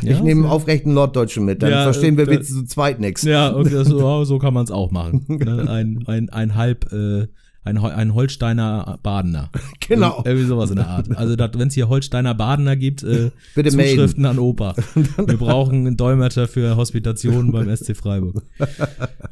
Ich 0.03 0.11
Ja, 0.11 0.21
nehme 0.21 0.43
einen 0.43 0.51
aufrechten 0.51 0.95
Norddeutschen 0.95 1.45
mit, 1.45 1.63
dann 1.63 1.71
Ja, 1.71 1.83
verstehen 1.85 2.17
wir 2.17 2.25
äh, 2.27 2.31
wenigstens 2.31 2.59
zu 2.59 2.65
zweit 2.67 2.99
nichts. 3.01 3.23
Ja, 3.23 3.55
so, 3.85 4.25
so 4.25 4.39
kann 4.39 4.55
man 4.55 4.65
es 4.65 4.71
auch 4.71 4.91
machen. 4.91 5.25
Ne? 5.29 5.67
Ein, 5.69 6.05
ein, 6.07 6.31
ein 6.31 6.55
halb, 6.55 6.93
äh, 6.93 7.27
ein, 7.65 7.79
ein 7.79 8.15
Holsteiner 8.15 8.99
Badener. 9.03 9.51
Genau. 9.87 10.23
Irgendwie 10.25 10.47
sowas 10.47 10.71
in 10.71 10.77
der 10.77 10.87
Art. 10.89 11.15
Also 11.15 11.37
wenn 11.37 11.69
es 11.69 11.75
hier 11.75 11.91
Holsteiner 11.91 12.35
Badener 12.35 12.75
gibt, 12.75 13.03
äh, 13.03 13.31
Bitte 13.55 13.69
Zuschriften 13.69 14.23
melden. 14.23 14.25
an 14.25 14.39
Opa. 14.39 14.75
Wir 14.95 15.37
brauchen 15.37 15.87
einen 15.87 15.99
Dolmetscher 15.99 16.49
für 16.49 16.77
Hospitationen 16.77 17.53
beim 17.53 17.75
SC 17.77 17.95
Freiburg. 17.95 18.43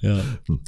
Ja. 0.03 0.21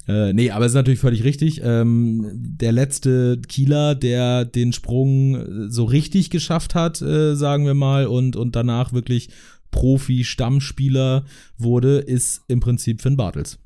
Äh, 0.09 0.33
nee, 0.33 0.51
aber 0.51 0.65
es 0.65 0.73
ist 0.73 0.77
natürlich 0.77 1.01
völlig 1.01 1.23
richtig. 1.23 1.61
Ähm, 1.63 2.31
der 2.33 2.73
letzte 2.73 3.43
Kieler, 3.47 3.95
der 3.95 4.47
den 4.47 4.73
Sprung 4.73 5.35
äh, 5.35 5.71
so 5.71 5.85
richtig 5.85 6.31
geschafft 6.31 6.75
hat, 6.75 7.03
äh, 7.03 7.35
sagen 7.35 7.67
wir 7.67 7.75
mal, 7.75 8.07
und, 8.07 8.37
und 8.37 8.57
danach 8.57 8.95
wirklich 8.95 9.29
Profi-Stammspieler 9.71 11.25
wurde, 11.59 11.99
ist 11.99 12.43
im 12.49 12.61
Prinzip 12.61 13.03
Finn 13.03 13.19
Bartels. 13.19 13.59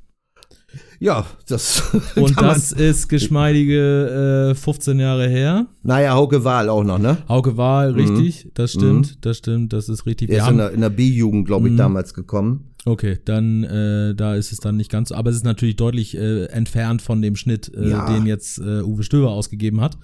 Ja, 1.01 1.27
das 1.49 1.83
Und 2.17 2.41
das 2.41 2.73
ist 2.73 3.09
geschmeidige 3.09 4.51
äh, 4.51 4.55
15 4.55 4.99
Jahre 5.01 5.29
her. 5.29 5.67
Naja, 5.83 6.15
Hauke 6.15 6.45
Wahl 6.45 6.69
auch 6.69 6.85
noch, 6.85 6.99
ne? 6.99 7.19
Hauke 7.29 7.57
Wahl, 7.57 7.93
richtig, 7.93 8.51
das 8.55 8.73
stimmt, 8.73 9.25
das 9.25 9.39
stimmt, 9.39 9.73
das 9.73 9.89
ist 9.89 10.05
richtig. 10.07 10.29
Wir 10.29 10.39
ist 10.43 10.49
in 10.49 10.59
der, 10.59 10.71
in 10.73 10.81
der 10.81 10.91
B-Jugend, 10.91 11.47
glaube 11.47 11.69
ich, 11.69 11.73
Mhm. 11.73 11.79
damals 11.79 12.13
gekommen. 12.15 12.65
okay, 12.85 13.19
dann 13.25 13.65
äh, 13.65 14.15
da 14.15 14.35
ist 14.35 14.53
es 14.53 14.59
dann 14.59 14.77
nicht 14.77 14.91
ganz 14.91 15.09
so, 15.11 15.15
aber 15.15 15.31
es 15.31 15.37
ist 15.37 15.45
natürlich 15.45 15.77
deutlich 15.77 16.17
äh, 16.17 16.45
entfernt 16.47 17.01
von 17.03 17.23
dem 17.23 17.37
Schnitt, 17.37 17.73
äh, 17.75 17.89
Ja. 17.91 18.07
den 18.13 18.27
jetzt 18.27 18.59
äh, 18.59 18.83
Uwe 18.83 19.03
Stöber 19.05 19.31
ausgegeben 19.31 19.81
hat. 19.81 19.97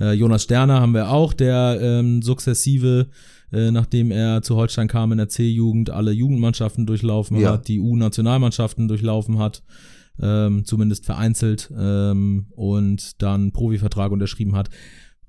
Äh, 0.00 0.12
Jonas 0.12 0.42
Sterner 0.44 0.80
haben 0.80 0.94
wir 0.94 1.10
auch, 1.10 1.32
der 1.32 1.78
ähm, 1.80 2.22
sukzessive, 2.22 3.06
äh, 3.52 3.70
nachdem 3.70 4.10
er 4.10 4.42
zu 4.42 4.56
Holstein 4.56 4.88
kam 4.88 5.12
in 5.12 5.18
der 5.18 5.28
C-Jugend, 5.28 5.90
alle 5.90 6.10
Jugendmannschaften 6.12 6.86
durchlaufen 6.86 7.36
Ja. 7.38 7.52
hat, 7.52 7.68
die 7.68 7.78
U-Nationalmannschaften 7.80 8.88
durchlaufen 8.88 9.38
hat, 9.38 9.62
ähm, 10.20 10.64
zumindest 10.64 11.06
vereinzelt, 11.06 11.72
ähm, 11.76 12.46
und 12.50 13.20
dann 13.22 13.52
Profivertrag 13.52 14.12
unterschrieben 14.12 14.54
hat. 14.54 14.70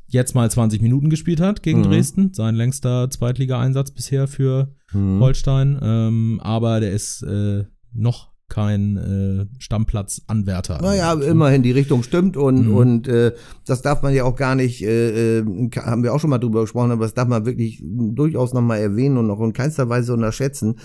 Jetzt 0.07 0.35
mal 0.35 0.49
20 0.49 0.81
Minuten 0.81 1.09
gespielt 1.09 1.39
hat 1.41 1.63
gegen 1.63 1.79
Mhm. 1.79 1.83
Dresden, 1.85 2.33
sein 2.33 2.55
längster 2.55 3.09
Zweitligaeinsatz 3.09 3.91
bisher 3.91 4.27
für 4.27 4.73
Mhm. 4.93 5.19
Holstein, 5.19 5.79
ähm, 5.81 6.39
aber 6.43 6.79
der 6.79 6.91
ist 6.91 7.23
äh, 7.23 7.63
noch 7.91 8.31
kein 8.47 8.97
äh, 8.97 9.45
Stammplatzanwärter. 9.59 10.79
Naja, 10.81 11.09
Also, 11.09 11.23
immerhin 11.27 11.63
die 11.63 11.71
Richtung 11.71 12.03
stimmt 12.03 12.37
und, 12.37 12.67
Mhm. 12.67 12.75
und 12.75 13.07
äh, 13.07 13.33
das 13.65 13.81
darf 13.81 14.01
man 14.03 14.13
ja 14.13 14.23
auch 14.23 14.35
gar 14.35 14.55
nicht, 14.55 14.83
äh, 14.83 15.39
äh, 15.39 15.45
haben 15.77 16.03
wir 16.03 16.13
auch 16.13 16.19
schon 16.19 16.29
mal 16.29 16.37
drüber 16.37 16.61
gesprochen, 16.61 16.91
aber 16.91 17.05
das 17.05 17.13
darf 17.13 17.27
man 17.27 17.45
wirklich 17.45 17.81
durchaus 17.83 18.53
nochmal 18.53 18.79
erwähnen 18.79 19.17
und 19.17 19.29
auch 19.31 19.41
in 19.41 19.53
keinster 19.53 19.89
Weise 19.89 20.13
unterschätzen. 20.13 20.75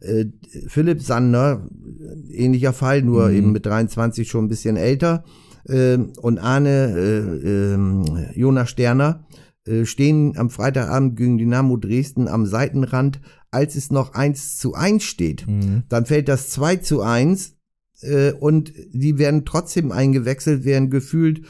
Äh, 0.00 0.26
Philipp 0.68 1.02
Sander, 1.02 1.66
äh, 2.30 2.32
ähnlicher 2.44 2.72
Fall, 2.72 3.02
nur 3.02 3.28
Mhm. 3.28 3.34
eben 3.36 3.52
mit 3.52 3.66
23 3.66 4.28
schon 4.28 4.44
ein 4.44 4.48
bisschen 4.48 4.76
älter. 4.76 5.24
Äh, 5.68 5.98
und 6.22 6.38
Arne 6.38 6.94
äh, 6.96 7.48
ähm, 7.74 8.04
Jonas 8.34 8.70
Sterner 8.70 9.26
äh, 9.66 9.84
stehen 9.84 10.34
am 10.38 10.50
Freitagabend 10.50 11.16
gegen 11.16 11.36
Dynamo 11.36 11.76
Dresden 11.76 12.28
am 12.28 12.46
Seitenrand, 12.46 13.20
als 13.50 13.74
es 13.76 13.90
noch 13.90 14.14
1 14.14 14.58
zu 14.58 14.74
1 14.74 15.02
steht 15.04 15.46
Mhm. 15.46 15.82
dann 15.88 16.06
fällt 16.06 16.28
das 16.28 16.50
2 16.50 16.76
zu 16.76 17.02
1 17.02 17.54
äh, 18.02 18.32
und 18.32 18.72
die 18.92 19.18
werden 19.18 19.44
trotzdem 19.44 19.90
eingewechselt, 19.92 20.64
während 20.64 20.90
gefühlt 20.90 21.42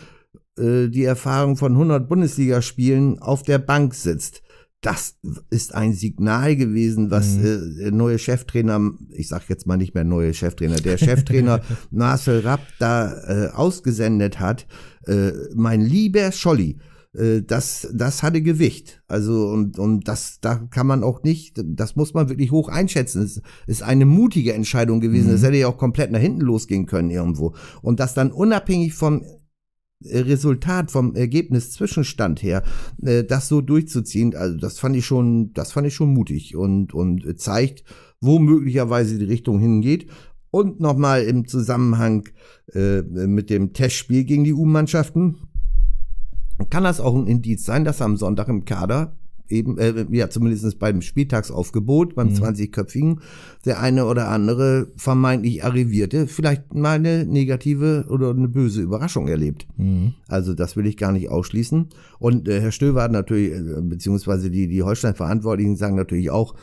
äh, 0.59 0.88
die 0.88 1.05
Erfahrung 1.05 1.57
von 1.57 1.73
100 1.73 2.09
Bundesligaspielen 2.09 3.19
auf 3.19 3.43
der 3.43 3.59
Bank 3.59 3.95
sitzt. 3.95 4.43
Das 4.81 5.17
ist 5.50 5.75
ein 5.75 5.93
Signal 5.93 6.55
gewesen, 6.55 7.11
was 7.11 7.35
Mhm. 7.37 7.45
äh, 7.45 7.75
der 7.83 7.90
neue 7.93 8.19
Cheftrainer, 8.19 8.81
ich 9.11 9.26
sag 9.28 9.49
jetzt 9.49 9.67
mal 9.67 9.76
nicht 9.76 9.95
mehr 9.95 10.05
neue 10.05 10.33
Cheftrainer, 10.35 10.76
der 10.76 10.99
Cheftrainer 10.99 11.61
Marcel 11.90 12.40
Rapp 12.40 12.61
da 12.78 13.12
äh, 13.26 13.49
ausgesendet 13.50 14.38
hat. 14.38 14.67
Äh, 15.05 15.33
mein 15.57 15.81
lieber 15.81 16.31
Scholli, 16.31 16.78
das, 17.46 17.88
das 17.92 18.22
hatte 18.22 18.42
Gewicht. 18.42 19.02
Also, 19.08 19.48
und, 19.48 19.78
und 19.78 20.06
das, 20.06 20.38
da 20.40 20.56
kann 20.56 20.87
man 20.87 21.02
auch 21.02 21.22
nicht, 21.22 21.60
das 21.64 21.96
muss 21.96 22.14
man 22.14 22.28
wirklich 22.28 22.52
hoch 22.52 22.68
einschätzen. 22.68 23.22
Es 23.22 23.42
ist 23.66 23.82
eine 23.82 24.06
mutige 24.06 24.52
Entscheidung 24.52 25.00
gewesen. 25.00 25.28
Mhm. 25.28 25.34
Es 25.34 25.42
hätte 25.42 25.56
ja 25.56 25.68
auch 25.68 25.78
komplett 25.78 26.12
nach 26.12 26.20
hinten 26.20 26.42
losgehen 26.42 26.87
können 26.87 27.10
irgendwo. 27.10 27.54
Und 27.82 27.98
das 27.98 28.14
dann 28.14 28.30
unabhängig 28.30 28.94
vom 28.94 29.22
äh, 30.04 30.18
Resultat, 30.18 30.90
vom 30.90 31.16
Ergebnis 31.16 31.72
Zwischenstand 31.72 32.42
her, 32.42 32.62
äh, 33.02 33.25
das 33.25 33.48
so 33.48 33.60
durchzuziehen, 33.60 34.37
also 34.37 34.56
das 34.56 34.78
fand 34.78 34.94
ich 34.94 35.04
schon, 35.04 35.52
das 35.54 35.72
fand 35.72 35.88
ich 35.88 35.94
schon 35.94 36.14
mutig 36.14 36.54
und, 36.54 36.94
und 36.94 37.40
zeigt, 37.40 37.84
wo 38.20 38.38
möglicherweise 38.38 39.18
die 39.18 39.25
Richtung 39.25 39.58
hingeht. 39.58 40.08
Und 40.50 40.80
nochmal 40.80 41.25
im 41.25 41.46
Zusammenhang 41.46 42.26
äh, 42.72 43.02
mit 43.02 43.50
dem 43.50 43.75
Testspiel 43.75 44.25
gegen 44.25 44.44
die 44.44 44.54
U-Mannschaften 44.54 45.37
kann 46.70 46.84
das 46.84 47.00
auch 47.00 47.14
ein 47.14 47.26
Indiz 47.26 47.64
sein, 47.64 47.84
dass 47.84 48.02
am 48.02 48.16
Sonntag 48.16 48.48
im 48.48 48.64
Kader 48.64 49.16
eben, 49.48 49.78
äh, 49.78 50.06
ja, 50.10 50.28
zumindest 50.28 50.78
beim 50.78 51.00
Spieltagsaufgebot, 51.00 52.14
beim 52.14 52.28
Mhm. 52.28 52.34
20-köpfigen, 52.34 53.20
der 53.64 53.80
eine 53.80 54.06
oder 54.06 54.28
andere 54.28 54.88
vermeintlich 54.96 55.64
Arrivierte 55.64 56.26
vielleicht 56.26 56.74
mal 56.74 56.96
eine 56.96 57.24
negative 57.24 58.06
oder 58.10 58.30
eine 58.30 58.48
böse 58.48 58.82
Überraschung 58.82 59.28
erlebt. 59.28 59.66
Mhm. 59.76 60.14
Also 60.26 60.54
das 60.54 60.76
will 60.76 60.86
ich 60.86 60.96
gar 60.96 61.12
nicht 61.12 61.30
ausschließen. 61.30 61.88
Und 62.18 62.48
äh, 62.48 62.60
Herr 62.60 62.72
Stöber 62.72 63.02
hat 63.02 63.12
natürlich, 63.12 63.52
äh, 63.52 63.80
beziehungsweise 63.80 64.50
die, 64.50 64.68
die 64.68 64.82
Holstein-Verantwortlichen 64.82 65.76
sagen 65.76 65.96
natürlich 65.96 66.30
auch, 66.30 66.54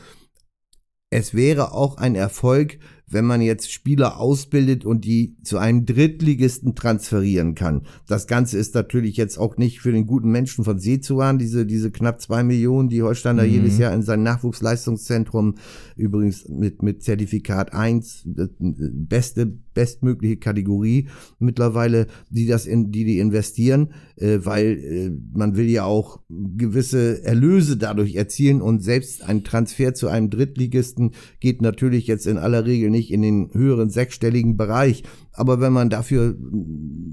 es 1.10 1.34
wäre 1.34 1.72
auch 1.72 1.96
ein 1.98 2.14
Erfolg, 2.14 2.78
wenn 3.08 3.24
man 3.24 3.40
jetzt 3.40 3.70
Spieler 3.70 4.18
ausbildet 4.18 4.84
und 4.84 5.04
die 5.04 5.36
zu 5.42 5.58
einem 5.58 5.86
Drittligisten 5.86 6.74
transferieren 6.74 7.54
kann. 7.54 7.82
Das 8.08 8.26
Ganze 8.26 8.58
ist 8.58 8.74
natürlich 8.74 9.16
jetzt 9.16 9.38
auch 9.38 9.56
nicht 9.56 9.80
für 9.80 9.92
den 9.92 10.06
guten 10.06 10.30
Menschen 10.30 10.64
von 10.64 10.78
Seezuan, 10.78 11.38
diese, 11.38 11.66
diese 11.66 11.90
knapp 11.90 12.20
zwei 12.20 12.42
Millionen, 12.42 12.88
die 12.88 13.02
Holsteiner 13.02 13.44
Mhm. 13.44 13.50
jedes 13.50 13.78
Jahr 13.78 13.94
in 13.94 14.02
sein 14.02 14.22
Nachwuchsleistungszentrum, 14.24 15.54
übrigens 15.96 16.48
mit, 16.48 16.82
mit 16.82 17.02
Zertifikat 17.02 17.72
1, 17.72 18.22
das 18.26 18.50
beste, 18.58 19.58
bestmögliche 19.76 20.38
Kategorie 20.38 21.08
mittlerweile, 21.38 22.08
die 22.30 22.46
das 22.46 22.66
in, 22.66 22.90
die 22.90 23.04
die 23.04 23.20
investieren, 23.20 23.92
äh, 24.16 24.38
weil 24.42 24.66
äh, 24.78 25.10
man 25.32 25.54
will 25.56 25.68
ja 25.68 25.84
auch 25.84 26.20
gewisse 26.28 27.22
Erlöse 27.22 27.76
dadurch 27.76 28.16
erzielen 28.16 28.60
und 28.60 28.82
selbst 28.82 29.22
ein 29.22 29.44
Transfer 29.44 29.94
zu 29.94 30.08
einem 30.08 30.30
Drittligisten 30.30 31.12
geht 31.38 31.62
natürlich 31.62 32.08
jetzt 32.08 32.26
in 32.26 32.38
aller 32.38 32.64
Regel 32.66 32.90
nicht 32.90 33.12
in 33.12 33.22
den 33.22 33.50
höheren 33.52 33.90
sechsstelligen 33.90 34.56
Bereich. 34.56 35.04
Aber 35.32 35.60
wenn 35.60 35.72
man 35.72 35.90
dafür 35.90 36.34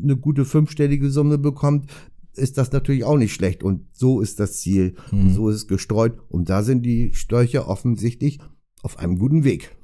eine 0.03 0.17
gute 0.17 0.45
fünfstellige 0.45 1.11
Summe 1.11 1.37
bekommt, 1.37 1.91
ist 2.35 2.57
das 2.57 2.71
natürlich 2.71 3.03
auch 3.03 3.17
nicht 3.17 3.33
schlecht. 3.33 3.63
Und 3.63 3.85
so 3.91 4.21
ist 4.21 4.39
das 4.39 4.59
Ziel. 4.61 4.95
Und 5.11 5.25
Mhm. 5.25 5.33
so 5.33 5.49
ist 5.49 5.55
es 5.57 5.67
gestreut. 5.67 6.17
Und 6.29 6.49
da 6.49 6.63
sind 6.63 6.83
die 6.83 7.13
Störcher 7.13 7.67
offensichtlich 7.67 8.39
auf 8.81 8.97
einem 8.97 9.19
guten 9.19 9.43
Weg. 9.43 9.75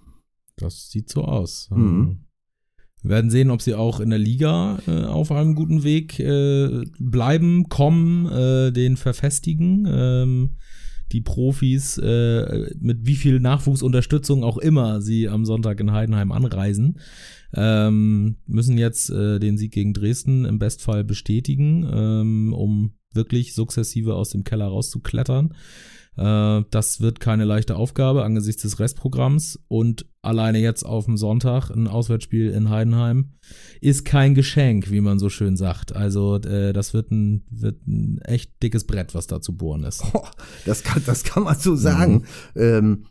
Das 0.55 0.89
sieht 0.89 1.09
so 1.09 1.24
aus. 1.25 1.69
Mhm. 1.71 2.25
Wir 3.01 3.11
werden 3.11 3.31
sehen, 3.31 3.49
ob 3.49 3.61
sie 3.61 3.75
auch 3.75 3.99
in 3.99 4.09
der 4.09 4.19
Liga 4.19 4.79
äh, 4.87 5.03
auf 5.05 5.31
einem 5.31 5.55
guten 5.55 5.83
Weg 5.83 6.19
äh, 6.19 6.83
bleiben, 6.99 7.69
kommen, 7.69 8.25
äh, 8.25 8.71
den 8.71 8.97
verfestigen. 8.97 9.87
Ähm, 9.89 10.49
die 11.11 11.21
Profis, 11.21 11.97
äh, 11.97 12.69
mit 12.79 13.05
wie 13.05 13.15
viel 13.15 13.39
Nachwuchsunterstützung 13.39 14.43
auch 14.43 14.57
immer 14.57 15.01
sie 15.01 15.27
am 15.27 15.45
Sonntag 15.45 15.79
in 15.79 15.91
Heidenheim 15.91 16.31
anreisen, 16.31 16.99
ähm, 17.53 18.37
müssen 18.45 18.77
jetzt 18.77 19.09
äh, 19.09 19.39
den 19.39 19.57
Sieg 19.57 19.71
gegen 19.71 19.93
Dresden 19.93 20.45
im 20.45 20.59
Bestfall 20.59 21.03
bestätigen, 21.03 21.89
ähm, 21.91 22.53
um 22.53 22.93
wirklich 23.13 23.55
sukzessive 23.55 24.13
aus 24.13 24.29
dem 24.29 24.43
Keller 24.43 24.67
rauszuklettern. 24.67 25.55
Äh, 26.15 26.63
das 26.69 27.01
wird 27.01 27.19
keine 27.19 27.45
leichte 27.45 27.75
Aufgabe 27.75 28.23
angesichts 28.23 28.61
des 28.61 28.79
Restprogramms 28.79 29.59
und 29.67 30.05
alleine 30.21 30.59
jetzt 30.59 30.85
auf 30.85 31.05
dem 31.05 31.17
Sonntag 31.17 31.69
ein 31.69 31.88
Auswärtsspiel 31.88 32.49
in 32.49 32.69
Heidenheim 32.69 33.31
ist 33.81 34.05
kein 34.05 34.35
Geschenk, 34.35 34.91
wie 34.91 35.01
man 35.01 35.19
so 35.19 35.29
schön 35.29 35.55
sagt. 35.55 35.95
Also 35.95 36.35
äh, 36.38 36.73
das 36.73 36.93
wird 36.93 37.11
ein, 37.11 37.43
wird 37.49 37.88
ein 37.88 38.19
echt 38.23 38.61
dickes 38.61 38.85
Brett, 38.85 39.15
was 39.15 39.27
da 39.27 39.41
zu 39.41 39.55
bohren 39.55 39.83
ist. 39.83 40.03
Boah, 40.11 40.29
das 40.65 40.83
kann, 40.83 41.01
das 41.05 41.23
kann 41.23 41.43
man 41.43 41.57
so 41.57 41.75
sagen. 41.75 42.25
Ähm, 42.55 43.05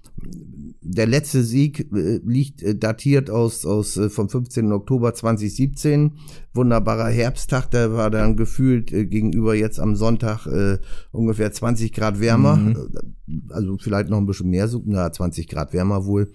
der 0.90 1.06
letzte 1.06 1.42
Sieg 1.42 1.92
äh, 1.92 2.20
liegt 2.24 2.62
äh, 2.62 2.74
datiert 2.74 3.28
aus, 3.28 3.66
aus 3.66 3.96
äh, 3.98 4.08
vom 4.08 4.30
15. 4.30 4.72
Oktober 4.72 5.12
2017. 5.12 6.12
Wunderbarer 6.54 7.10
Herbsttag, 7.10 7.70
der 7.70 7.92
war 7.92 8.10
dann 8.10 8.36
gefühlt 8.36 8.90
äh, 8.92 9.04
gegenüber 9.04 9.54
jetzt 9.54 9.80
am 9.80 9.96
Sonntag 9.96 10.46
äh, 10.46 10.78
ungefähr 11.12 11.52
20 11.52 11.92
Grad 11.92 12.20
wärmer. 12.20 12.56
Mhm. 12.56 12.70
Äh, 12.70 13.52
Also 13.52 13.76
vielleicht 13.76 14.08
noch 14.08 14.16
ein 14.16 14.24
bisschen 14.24 14.48
mehr, 14.48 14.66
so 14.68 14.82
na 14.86 15.12
20 15.12 15.48
Grad 15.48 15.74
wärmer 15.74 16.06
wohl. 16.06 16.32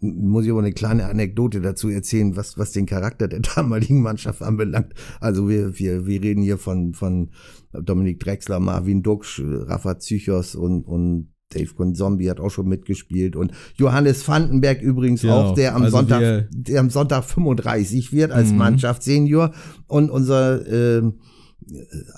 Muss 0.00 0.44
ich 0.44 0.50
aber 0.52 0.60
eine 0.60 0.72
kleine 0.72 1.06
Anekdote 1.06 1.60
dazu 1.60 1.88
erzählen, 1.88 2.36
was, 2.36 2.56
was 2.56 2.70
den 2.70 2.86
Charakter 2.86 3.26
der 3.26 3.40
damaligen 3.56 4.02
Mannschaft 4.02 4.40
anbelangt. 4.42 4.94
Also 5.20 5.48
wir, 5.48 5.80
wir, 5.80 6.06
wir 6.06 6.22
reden 6.22 6.42
hier 6.42 6.58
von, 6.58 6.94
von 6.94 7.30
Dominik 7.72 8.20
Drexler, 8.20 8.60
Marvin 8.60 9.02
Duksch, 9.02 9.42
Rafa 9.44 9.98
Zychos 9.98 10.54
und, 10.54 10.84
und 10.84 11.32
Dave 11.58 11.92
Zombie 11.94 12.28
hat 12.30 12.40
auch 12.40 12.50
schon 12.50 12.66
mitgespielt 12.68 13.36
und 13.36 13.52
Johannes 13.76 14.26
Vandenberg 14.26 14.80
übrigens 14.82 15.22
Genau, 15.22 15.50
auch, 15.50 15.54
der 15.54 15.74
am 15.74 15.82
also 15.82 15.96
Sonntag, 15.98 16.48
der 16.50 16.80
am 16.80 16.90
Sonntag 16.90 17.24
35 17.24 18.12
wird 18.12 18.32
als 18.32 18.50
Mhm. 18.50 18.58
Mannschaftssenior 18.58 19.52
und 19.86 20.10
unser 20.10 20.66
äh, 20.66 21.02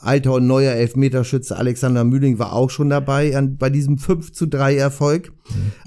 alter 0.00 0.35
und 0.35 0.47
neuer 0.47 0.73
Elfmeterschütze 0.73 1.57
Alexander 1.57 2.04
Mühling 2.04 2.38
war 2.38 2.52
auch 2.52 2.68
schon 2.68 2.90
dabei 2.90 3.35
an, 3.35 3.57
bei 3.57 3.71
diesem 3.71 3.97
5 3.97 4.33
zu 4.33 4.47
3 4.47 4.76
Erfolg. 4.76 5.33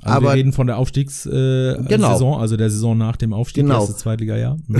Also 0.01 0.17
Aber 0.17 0.27
wir 0.29 0.34
reden 0.34 0.51
von 0.51 0.65
der 0.65 0.77
Aufstiegssaison, 0.77 1.86
äh, 1.86 1.88
Genau. 1.88 2.38
Also 2.38 2.58
der 2.58 2.72
Saison 2.72 2.98
nach 2.98 3.17
dem 3.17 3.34
Aufstieg, 3.34 3.65
Genau. 3.65 3.81
erstes 3.81 3.98
Zweitliga-Jahr. 3.98 4.58
Mhm. 4.67 4.77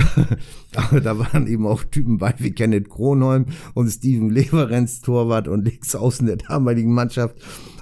Aber 0.74 1.00
da 1.00 1.18
waren 1.18 1.46
eben 1.46 1.66
auch 1.66 1.84
Typen 1.84 2.18
bei 2.18 2.34
wie 2.38 2.50
Kenneth 2.52 2.88
Kronholm 2.88 3.46
und 3.74 3.88
Steven 3.90 4.30
Leverenz, 4.30 5.00
Torwart 5.02 5.46
und 5.46 5.64
Linksaußen 5.64 6.26
der 6.26 6.36
damaligen 6.36 6.92
Mannschaft. 6.92 7.36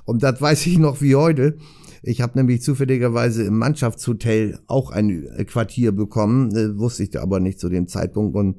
Und 0.05 0.23
das 0.23 0.41
weiß 0.41 0.67
ich 0.67 0.79
noch 0.79 1.01
wie 1.01 1.15
heute. 1.15 1.57
Ich 2.03 2.21
habe 2.23 2.39
nämlich 2.39 2.63
zufälligerweise 2.63 3.43
im 3.45 3.59
Mannschaftshotel 3.59 4.59
auch 4.67 4.91
ein 4.91 5.27
Quartier 5.47 5.93
bekommen, 5.93 6.55
äh, 6.57 6.79
wusste 6.79 7.03
ich 7.05 7.19
aber 7.21 7.41
nicht 7.41 7.61
zu 7.61 7.69
dem 7.69 7.87
Zeitpunkt. 7.89 8.35
Und 8.37 8.57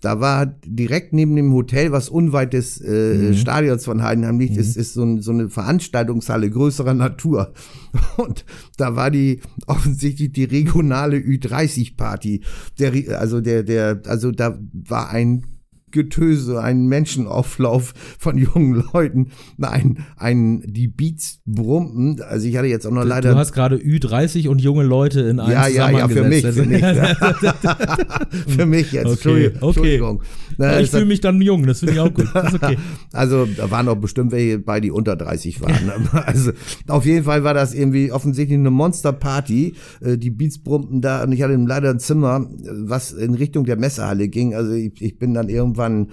da 0.00 0.20
war 0.20 0.46
direkt 0.64 1.12
neben 1.12 1.34
dem 1.36 1.52
Hotel, 1.52 1.90
was 1.92 2.08
unweit 2.08 2.52
des 2.52 2.80
äh, 2.80 3.34
Stadions 3.34 3.84
von 3.84 4.02
Heidenheim 4.02 4.38
liegt, 4.38 4.56
ist, 4.56 4.76
ist 4.76 4.94
so, 4.94 5.02
ein, 5.02 5.20
so 5.20 5.32
eine 5.32 5.48
Veranstaltungshalle 5.50 6.48
größerer 6.50 6.94
Natur. 6.94 7.52
Und 8.16 8.44
da 8.76 8.96
war 8.96 9.10
die 9.10 9.40
offensichtlich 9.66 10.32
die 10.32 10.44
regionale 10.44 11.16
Ü30-Party. 11.18 12.42
Der, 12.78 12.94
Ri- 12.94 13.10
also 13.12 13.40
der, 13.40 13.64
der, 13.64 14.00
also 14.06 14.30
da 14.30 14.58
war 14.72 15.10
ein 15.10 15.44
Getöse, 15.90 16.60
ein 16.62 16.86
Menschenauflauf 16.86 17.94
von 18.18 18.38
jungen 18.38 18.84
Leuten, 18.92 19.28
ein, 19.60 20.04
ein, 20.16 20.62
die 20.66 20.88
Beats 20.88 21.40
brummten. 21.46 22.22
Also 22.22 22.46
ich 22.46 22.56
hatte 22.56 22.68
jetzt 22.68 22.86
auch 22.86 22.90
noch 22.90 23.04
leider. 23.04 23.32
Du 23.32 23.38
hast 23.38 23.52
gerade 23.52 23.76
Ü30 23.76 24.48
und 24.48 24.60
junge 24.60 24.84
Leute 24.84 25.20
in 25.20 25.40
einem 25.40 25.52
ja, 25.52 25.68
ja, 25.68 25.90
ja, 25.90 26.08
für 26.08 26.24
mich, 26.24 26.46
für 26.46 26.64
mich. 26.64 26.84
für 28.46 28.66
mich 28.66 28.92
jetzt. 28.92 29.06
Okay, 29.06 29.12
Entschuldigung. 29.12 29.58
okay. 29.60 29.66
Entschuldigung. 29.66 30.22
Na, 30.56 30.80
ich 30.80 30.90
fühle 30.90 31.04
mich 31.04 31.20
dann 31.20 31.40
jung, 31.40 31.66
das 31.66 31.80
finde 31.80 31.94
ich 31.94 32.00
auch 32.00 32.12
gut. 32.12 32.26
Okay. 32.34 32.76
also 33.12 33.46
da 33.46 33.70
waren 33.70 33.88
auch 33.88 33.96
bestimmt 33.96 34.32
welche 34.32 34.58
bei, 34.58 34.80
die 34.80 34.90
unter 34.90 35.16
30 35.16 35.60
waren. 35.60 35.92
also 36.26 36.52
auf 36.88 37.06
jeden 37.06 37.24
Fall 37.24 37.44
war 37.44 37.54
das 37.54 37.74
irgendwie 37.74 38.12
offensichtlich 38.12 38.58
eine 38.58 38.70
Monsterparty. 38.70 39.74
Äh, 40.00 40.18
Die 40.18 40.30
Beats 40.30 40.58
brummten 40.58 41.00
da 41.00 41.22
und 41.22 41.32
ich 41.32 41.42
hatte 41.42 41.54
leider 41.54 41.90
ein 41.90 42.00
Zimmer, 42.00 42.48
was 42.84 43.12
in 43.12 43.34
Richtung 43.34 43.64
der 43.64 43.76
Messehalle 43.76 44.28
ging. 44.28 44.54
Also 44.54 44.72
ich, 44.72 45.00
ich 45.00 45.18
bin 45.18 45.34
dann 45.34 45.48
irgendwann 45.78 46.08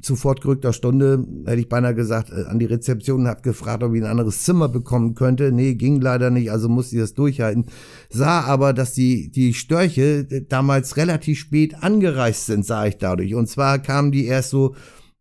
zu 0.00 0.16
fortgerückter 0.16 0.74
Stunde, 0.74 1.26
hätte 1.46 1.60
ich 1.60 1.68
beinahe 1.68 1.94
gesagt, 1.94 2.30
äh, 2.30 2.44
an 2.44 2.58
die 2.58 2.66
Rezeption 2.66 3.22
und 3.22 3.28
hab 3.28 3.42
gefragt, 3.42 3.82
ob 3.82 3.94
ich 3.94 4.02
ein 4.02 4.10
anderes 4.10 4.42
Zimmer 4.42 4.68
bekommen 4.68 5.14
könnte. 5.14 5.50
Nee, 5.50 5.74
ging 5.74 6.00
leider 6.00 6.30
nicht, 6.30 6.50
also 6.50 6.68
musste 6.68 6.96
ich 6.96 7.02
das 7.02 7.14
durchhalten. 7.14 7.66
Sah 8.10 8.42
aber, 8.42 8.74
dass 8.74 8.92
die, 8.92 9.30
die 9.30 9.54
Störche 9.54 10.26
äh, 10.30 10.42
damals 10.46 10.98
relativ 10.98 11.38
spät 11.38 11.82
angereist 11.82 12.46
sind, 12.46 12.66
sah 12.66 12.84
ich 12.86 12.98
dadurch. 12.98 13.34
Und 13.34 13.48
zwar 13.48 13.78
kamen 13.78 14.12
die 14.12 14.26
erst 14.26 14.50
so 14.50 14.74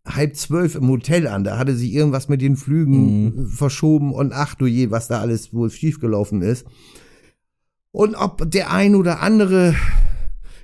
halb 0.06 0.36
zwölf 0.36 0.76
im 0.76 0.90
Hotel 0.90 1.28
an. 1.28 1.46
Da 1.46 1.58
hatte 1.58 1.76
sich 1.76 1.94
irgendwas 1.94 2.28
mit 2.28 2.42
den 2.42 2.58
Flügen 2.58 3.46
äh, 3.46 3.46
verschoben 3.46 4.14
und 4.14 4.34
ach 4.34 4.56
du 4.56 4.66
je, 4.66 4.92
was 4.92 5.08
da 5.08 5.22
alles 5.22 5.54
wohl 5.54 5.70
schiefgelaufen 5.70 6.42
ist. 6.42 6.68
Und 7.92 8.16
ob 8.16 8.52
der 8.52 8.74
ein 8.74 8.96
oder 8.96 9.22
andere 9.22 9.76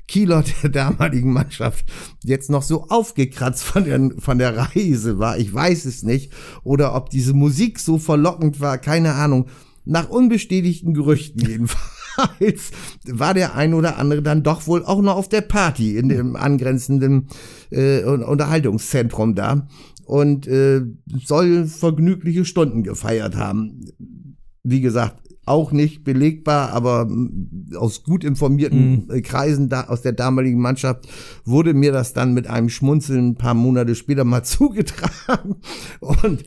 Kieler 0.09 0.43
der 0.63 0.69
damaligen 0.71 1.31
Mannschaft 1.31 1.85
jetzt 2.23 2.49
noch 2.49 2.63
so 2.63 2.87
aufgekratzt 2.89 3.63
von 3.63 3.85
der, 3.85 4.11
von 4.17 4.39
der 4.39 4.57
Reise 4.57 5.19
war, 5.19 5.37
ich 5.37 5.53
weiß 5.53 5.85
es 5.85 6.03
nicht. 6.03 6.33
Oder 6.63 6.95
ob 6.95 7.11
diese 7.11 7.33
Musik 7.33 7.79
so 7.79 7.97
verlockend 7.97 8.59
war, 8.59 8.77
keine 8.79 9.13
Ahnung. 9.13 9.47
Nach 9.85 10.09
unbestätigten 10.09 10.93
Gerüchten 10.93 11.39
jedenfalls 11.47 12.71
war 13.07 13.33
der 13.33 13.55
ein 13.55 13.73
oder 13.73 13.97
andere 13.97 14.21
dann 14.21 14.43
doch 14.43 14.67
wohl 14.67 14.83
auch 14.83 15.01
noch 15.01 15.15
auf 15.15 15.29
der 15.29 15.41
Party 15.41 15.97
in 15.97 16.09
dem 16.09 16.35
angrenzenden 16.35 17.27
äh, 17.69 18.03
Unterhaltungszentrum 18.03 19.35
da 19.35 19.67
und 20.05 20.47
äh, 20.47 20.81
soll 21.23 21.67
vergnügliche 21.67 22.45
Stunden 22.45 22.81
gefeiert 22.83 23.35
haben. 23.35 23.85
Wie 24.63 24.81
gesagt, 24.81 25.28
auch 25.49 25.71
nicht 25.71 26.03
belegbar, 26.03 26.71
aber 26.71 27.05
mm, 27.05 27.75
aus 27.75 28.03
gut 28.03 28.23
informierten 28.23 29.09
äh, 29.09 29.21
Kreisen 29.21 29.67
da, 29.67 29.85
aus 29.85 30.03
der 30.03 30.11
damaligen 30.11 30.61
Mannschaft 30.61 31.07
wurde 31.43 31.73
mir 31.73 31.91
das 31.91 32.13
dann 32.13 32.33
mit 32.33 32.47
einem 32.47 32.69
Schmunzeln 32.69 33.29
ein 33.29 33.35
paar 33.35 33.55
Monate 33.55 33.95
später 33.95 34.23
mal 34.23 34.43
zugetragen. 34.43 35.55
Und 35.99 36.43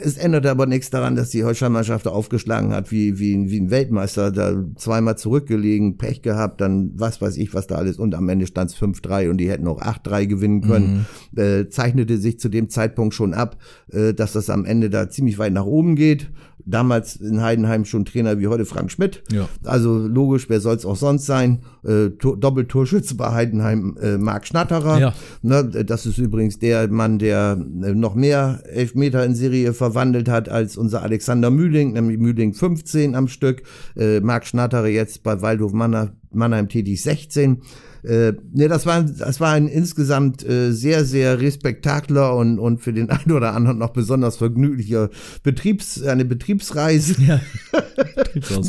es 0.00 0.16
änderte 0.16 0.50
aber 0.50 0.66
nichts 0.66 0.90
daran, 0.90 1.16
dass 1.16 1.30
die 1.30 1.44
Holstein-Mannschaft 1.44 2.06
da 2.06 2.10
aufgeschlagen 2.10 2.72
hat, 2.72 2.90
wie, 2.90 3.18
wie, 3.18 3.50
wie 3.50 3.60
ein 3.60 3.70
Weltmeister, 3.70 4.30
da 4.30 4.64
zweimal 4.76 5.16
zurückgelegen, 5.16 5.98
Pech 5.98 6.22
gehabt, 6.22 6.60
dann 6.60 6.92
was 6.94 7.20
weiß 7.20 7.36
ich, 7.36 7.54
was 7.54 7.66
da 7.66 7.76
alles. 7.76 7.98
Und 7.98 8.14
am 8.14 8.28
Ende 8.28 8.46
stand 8.46 8.70
es 8.70 8.76
5-3 8.76 9.30
und 9.30 9.38
die 9.38 9.50
hätten 9.50 9.68
auch 9.68 9.80
8-3 9.80 10.26
gewinnen 10.26 10.60
können. 10.62 11.06
Äh, 11.36 11.68
zeichnete 11.68 12.18
sich 12.18 12.38
zu 12.38 12.48
dem 12.48 12.70
Zeitpunkt 12.70 13.14
schon 13.14 13.34
ab, 13.34 13.56
äh, 13.90 14.14
dass 14.14 14.32
das 14.32 14.50
am 14.50 14.64
Ende 14.64 14.90
da 14.90 15.10
ziemlich 15.10 15.38
weit 15.38 15.52
nach 15.52 15.66
oben 15.66 15.96
geht. 15.96 16.30
Damals 16.66 17.16
in 17.16 17.42
Heidenheim 17.42 17.84
schon 17.84 18.04
Trainer 18.04 18.38
wie 18.38 18.46
heute 18.46 18.64
Frank 18.64 18.90
Schmidt. 18.90 19.22
Ja. 19.30 19.48
Also 19.64 19.98
logisch, 19.98 20.48
wer 20.48 20.60
soll 20.60 20.76
es 20.76 20.86
auch 20.86 20.96
sonst 20.96 21.26
sein? 21.26 21.60
Äh, 21.84 22.10
Tor- 22.18 22.38
Doppeltorschütze 22.38 23.16
bei 23.16 23.32
Heidenheim 23.32 23.96
äh, 24.00 24.16
Marc 24.16 24.46
Schnatterer. 24.46 24.98
Ja. 24.98 25.14
Ne, 25.42 25.64
das 25.84 26.06
ist 26.06 26.18
übrigens 26.18 26.58
der 26.58 26.88
Mann, 26.88 27.18
der 27.18 27.58
äh, 27.82 27.92
noch 27.94 28.14
mehr 28.14 28.62
Elfmeter 28.70 29.24
in 29.24 29.34
Serie 29.34 29.74
verwandelt 29.74 30.28
hat 30.28 30.48
als 30.48 30.76
unser 30.76 31.02
Alexander 31.02 31.50
Mühling, 31.50 31.92
nämlich 31.92 32.18
Mühling 32.18 32.54
15 32.54 33.14
am 33.14 33.28
Stück. 33.28 33.62
Äh, 33.96 34.20
Marc 34.20 34.46
Schnatterer 34.46 34.86
jetzt 34.88 35.22
bei 35.22 35.42
Waldhof 35.42 35.72
Mannheim, 35.74 36.10
Mannheim 36.32 36.68
tätig 36.68 37.02
16. 37.02 37.62
Äh, 38.04 38.34
ne, 38.52 38.68
das 38.68 38.84
war, 38.84 39.02
das 39.02 39.40
war 39.40 39.52
ein 39.52 39.66
insgesamt 39.66 40.46
äh, 40.46 40.72
sehr, 40.72 41.04
sehr 41.04 41.40
respektabler 41.40 42.36
und, 42.36 42.58
und 42.58 42.80
für 42.80 42.92
den 42.92 43.10
einen 43.10 43.32
oder 43.32 43.54
anderen 43.54 43.78
noch 43.78 43.90
besonders 43.90 44.36
vergnüglicher 44.36 45.10
Betriebs, 45.42 46.02
eine 46.02 46.24
Betriebsreise. 46.24 47.20
Ja. 47.22 47.40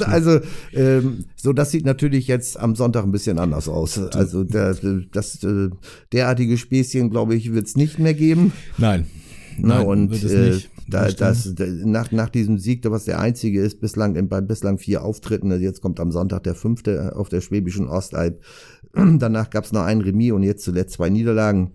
Also, 0.05 0.41
ähm, 0.73 1.25
so 1.35 1.51
das 1.51 1.71
sieht 1.71 1.85
natürlich 1.85 2.27
jetzt 2.27 2.59
am 2.59 2.75
Sonntag 2.75 3.03
ein 3.03 3.11
bisschen 3.11 3.39
anders 3.39 3.67
aus. 3.67 3.97
Also 3.97 4.43
der, 4.43 4.75
das 5.11 5.43
äh, 5.43 5.69
derartige 6.13 6.57
Späßchen, 6.57 7.09
glaube 7.09 7.35
ich, 7.35 7.51
wird 7.51 7.65
es 7.65 7.75
nicht 7.75 7.97
mehr 7.97 8.13
geben. 8.13 8.53
Nein. 8.77 9.07
Na, 9.57 9.79
Nein, 9.79 9.87
und 9.87 10.11
wird 10.11 10.23
es 10.23 10.31
äh, 10.31 10.49
nicht. 10.51 10.69
da, 10.87 11.09
das, 11.09 11.53
da, 11.55 11.65
nach, 11.65 12.11
nach 12.11 12.29
diesem 12.29 12.57
Sieg, 12.57 12.81
der 12.81 12.91
was 12.91 13.05
der 13.05 13.19
einzige 13.19 13.61
ist, 13.61 13.79
bislang 13.79 14.15
in, 14.15 14.27
bei 14.27 14.41
bislang 14.41 14.77
vier 14.77 15.03
Auftritten, 15.03 15.51
also 15.51 15.63
jetzt 15.63 15.81
kommt 15.81 15.99
am 15.99 16.11
Sonntag 16.11 16.43
der 16.43 16.55
fünfte 16.55 17.15
auf 17.15 17.29
der 17.29 17.41
schwäbischen 17.41 17.87
Ostalb. 17.87 18.41
Danach 19.19 19.49
gab 19.49 19.65
es 19.65 19.71
noch 19.71 19.83
ein 19.83 20.01
Remis 20.01 20.31
und 20.31 20.43
jetzt 20.43 20.63
zuletzt 20.63 20.93
zwei 20.93 21.09
Niederlagen. 21.09 21.73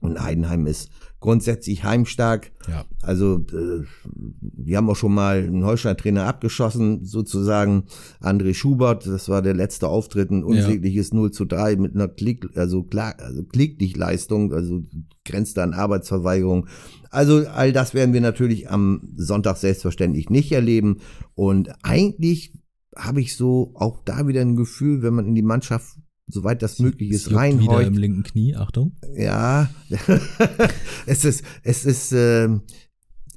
Und 0.00 0.22
Heidenheim 0.22 0.66
ist 0.66 0.90
grundsätzlich 1.20 1.82
heimstark. 1.82 2.52
Ja. 2.68 2.84
Also, 3.02 3.44
äh, 3.52 3.84
wir 4.04 4.76
haben 4.76 4.88
auch 4.88 4.96
schon 4.96 5.12
mal 5.12 5.38
einen 5.38 5.64
Holstein-Trainer 5.64 6.24
abgeschossen, 6.24 7.04
sozusagen. 7.04 7.84
André 8.20 8.54
Schubert, 8.54 9.06
das 9.06 9.28
war 9.28 9.42
der 9.42 9.54
letzte 9.54 9.88
Auftritt, 9.88 10.30
ein 10.30 10.44
unsägliches 10.44 11.12
0 11.12 11.32
zu 11.32 11.44
3 11.44 11.76
mit 11.76 11.94
einer 11.94 12.06
Klick, 12.08 12.56
also, 12.56 12.84
klar, 12.84 13.16
also 13.18 13.42
Klicklichleistung, 13.42 14.52
also 14.52 14.84
grenzt 15.24 15.58
an 15.58 15.74
Arbeitsverweigerung. 15.74 16.68
Also, 17.10 17.46
all 17.48 17.72
das 17.72 17.94
werden 17.94 18.14
wir 18.14 18.20
natürlich 18.20 18.70
am 18.70 19.12
Sonntag 19.16 19.56
selbstverständlich 19.56 20.30
nicht 20.30 20.52
erleben. 20.52 20.98
Und 21.34 21.72
eigentlich 21.82 22.52
habe 22.94 23.20
ich 23.20 23.36
so 23.36 23.72
auch 23.74 24.00
da 24.04 24.28
wieder 24.28 24.42
ein 24.42 24.56
Gefühl, 24.56 25.02
wenn 25.02 25.14
man 25.14 25.26
in 25.26 25.34
die 25.34 25.42
Mannschaft, 25.42 25.96
soweit 26.28 26.62
das 26.62 26.78
möglich 26.78 27.10
ist, 27.10 27.30
juckt 27.30 27.60
wieder 27.60 27.82
im 27.82 27.96
linken 27.96 28.22
Knie, 28.22 28.54
Achtung. 28.54 28.96
ja, 29.16 29.70
es 31.06 31.24
ist, 31.24 31.44
es 31.62 31.84
ist, 31.84 32.12
ähm, 32.12 32.62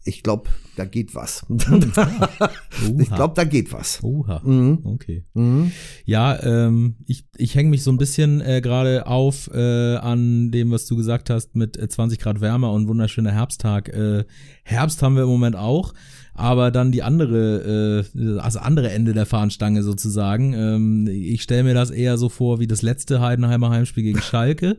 ich 0.04 0.24
glaube, 0.24 0.50
da 0.76 0.86
geht 0.86 1.14
was. 1.14 1.46
ich 2.98 3.10
glaube, 3.12 3.34
da 3.36 3.44
geht 3.44 3.72
was. 3.72 4.02
Oha. 4.04 4.42
Mhm. 4.44 4.80
Okay. 4.84 5.26
Mhm. 5.34 5.72
Ja, 6.06 6.42
ähm, 6.42 6.96
ich, 7.06 7.28
ich 7.38 7.56
hänge 7.56 7.70
mich 7.70 7.84
so 7.84 7.92
ein 7.92 7.98
bisschen 7.98 8.42
äh, 8.42 8.62
gerade 8.62 9.06
auf 9.06 9.50
äh, 9.54 9.96
an 9.98 10.50
dem, 10.52 10.72
was 10.72 10.88
du 10.88 10.96
gesagt 10.96 11.30
hast, 11.30 11.56
mit 11.56 11.78
äh, 11.78 11.88
20 11.88 12.20
Grad 12.20 12.42
wärmer 12.42 12.72
und 12.72 12.88
wunderschöner 12.88 13.32
Herbsttag. 13.32 13.90
Äh, 13.90 14.26
Herbst 14.64 15.04
haben 15.04 15.16
wir 15.16 15.24
im 15.24 15.30
Moment 15.30 15.56
auch, 15.56 15.94
aber 16.42 16.72
dann 16.72 16.92
die 16.92 17.04
andere, 17.04 18.04
äh, 18.16 18.40
also 18.40 18.60
andere 18.60 18.90
Ende 18.90 19.14
der 19.14 19.28
Fahnenstange 19.28 19.84
sozusagen. 19.84 20.54
Ähm, 20.54 21.08
ich 21.08 21.44
stelle 21.44 21.64
mir 21.64 21.76
das 21.76 21.92
eher 21.92 22.18
so 22.18 22.30
vor 22.30 22.60
wie 22.60 22.68
das 22.68 22.82
letzte 22.82 23.22
Heidenheimer 23.22 23.70
Heimspiel 23.70 24.04
gegen 24.04 24.22
Schalke. 24.22 24.78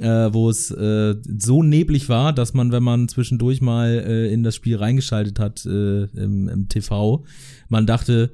Äh, 0.00 0.32
wo 0.32 0.48
es 0.48 0.70
äh, 0.70 1.14
so 1.38 1.62
neblig 1.62 2.08
war, 2.08 2.32
dass 2.32 2.54
man, 2.54 2.72
wenn 2.72 2.82
man 2.82 3.06
zwischendurch 3.06 3.60
mal 3.60 3.90
äh, 3.90 4.32
in 4.32 4.42
das 4.42 4.56
Spiel 4.56 4.76
reingeschaltet 4.76 5.38
hat 5.38 5.64
äh, 5.66 6.04
im, 6.04 6.48
im 6.48 6.68
TV, 6.68 7.24
man 7.68 7.86
dachte, 7.86 8.32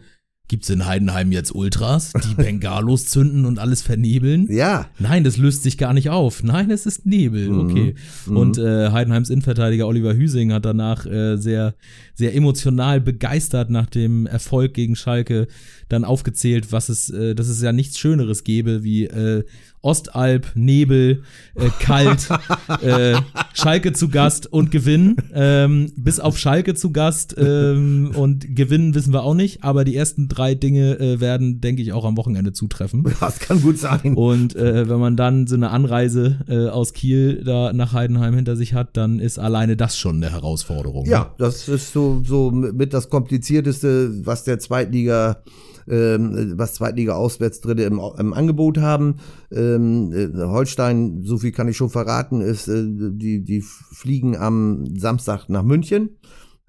Gibt's 0.51 0.69
in 0.69 0.85
Heidenheim 0.85 1.31
jetzt 1.31 1.55
Ultras, 1.55 2.13
die 2.13 2.35
Bengalos 2.43 3.07
zünden 3.07 3.45
und 3.45 3.61
alles 3.61 3.83
vernebeln? 3.83 4.49
Ja. 4.51 4.89
Nein, 4.99 5.23
das 5.23 5.37
löst 5.37 5.63
sich 5.63 5.79
gar 5.79 5.95
nicht 5.95 6.11
auf. 6.11 6.43
Nein, 6.43 6.73
es 6.73 6.87
ist 6.87 7.07
Nebel. 7.07 7.51
Mhm. 7.51 7.61
Okay. 7.61 7.95
Und 8.27 8.59
äh, 8.59 8.91
Heidenheims 8.91 9.31
Innenverteidiger 9.31 9.87
Oliver 9.87 10.13
Hüsing 10.13 10.53
hat 10.53 10.65
danach 10.65 11.07
äh, 11.07 11.37
sehr, 11.37 11.77
sehr 12.17 12.35
emotional 12.35 13.01
begeistert 13.01 13.71
nach 13.71 13.87
dem 13.87 14.27
Erfolg 14.27 14.75
gegen 14.75 14.97
Schalke 14.97 15.47
dann 15.89 16.05
aufgezählt, 16.05 16.73
was 16.73 16.89
es, 16.89 17.11
äh, 17.11 17.37
dass 17.37 17.47
es 17.47 17.63
ja 17.63 17.71
nichts 17.73 18.01
Schöneres 18.01 18.43
gäbe 18.43 18.83
wie 18.83 19.05
äh, 19.05 19.45
Ostalb, 19.83 20.53
Nebel, 20.55 21.23
äh, 21.55 21.71
kalt, 21.81 22.29
äh, 22.83 23.17
Schalke 23.55 23.93
zu 23.93 24.09
Gast 24.09 24.47
und 24.47 24.71
Gewinn. 24.71 25.17
Ähm, 25.33 25.93
bis 25.97 26.21
auf 26.21 26.39
Schalke 26.39 26.75
zu 26.75 26.93
Gast 26.93 27.35
ähm, 27.39 28.13
und 28.15 28.55
Gewinnen 28.55 28.95
wissen 28.95 29.13
wir 29.13 29.23
auch 29.23 29.35
nicht, 29.35 29.65
aber 29.65 29.85
die 29.85 29.97
ersten 29.97 30.29
drei 30.29 30.40
Dinge 30.55 30.99
äh, 30.99 31.21
werden, 31.21 31.61
denke 31.61 31.83
ich, 31.83 31.93
auch 31.93 32.05
am 32.05 32.17
Wochenende 32.17 32.53
zutreffen. 32.53 33.05
Das 33.21 33.39
kann 33.39 33.61
gut 33.61 33.79
sein. 33.79 34.15
Und 34.15 34.57
äh, 34.57 34.89
wenn 34.89 34.99
man 34.99 35.17
dann 35.17 35.47
so 35.47 35.55
eine 35.55 35.71
Anreise 35.71 36.39
äh, 36.49 36.69
aus 36.69 36.95
Kiel 36.95 37.45
da 37.45 37.73
nach 37.73 37.93
Heidenheim 37.93 38.35
hinter 38.35 38.57
sich 38.57 38.73
hat, 38.75 38.97
dann 38.97 39.21
ist 39.21 39.39
alleine 39.39 39.77
das 39.77 39.99
schon 39.99 40.17
eine 40.17 40.31
Herausforderung. 40.31 41.05
ne? 41.05 41.11
Ja, 41.11 41.35
das 41.39 41.69
ist 41.69 41.93
so, 41.93 42.23
so 42.25 42.51
mit 42.51 42.95
das 42.95 43.11
komplizierteste, 43.11 44.27
was 44.27 44.45
der 44.45 44.59
Zweitliga, 44.59 45.43
ähm, 45.89 46.55
was 46.57 46.75
Zweitliga 46.75 47.15
Auswärtsdritte 47.15 47.83
im, 47.83 48.01
im 48.19 48.33
Angebot 48.33 48.79
haben. 48.79 49.17
Ähm, 49.53 50.13
äh, 50.13 50.39
Holstein, 50.39 51.23
so 51.25 51.39
viel 51.39 51.53
kann 51.53 51.69
ich 51.69 51.77
schon 51.77 51.91
verraten, 51.91 52.41
ist, 52.41 52.69
äh, 52.69 52.85
die, 52.87 53.45
die 53.45 53.61
fliegen 53.61 54.37
am 54.37 54.87
Samstag 54.97 55.49
nach 55.49 55.63
München, 55.63 56.11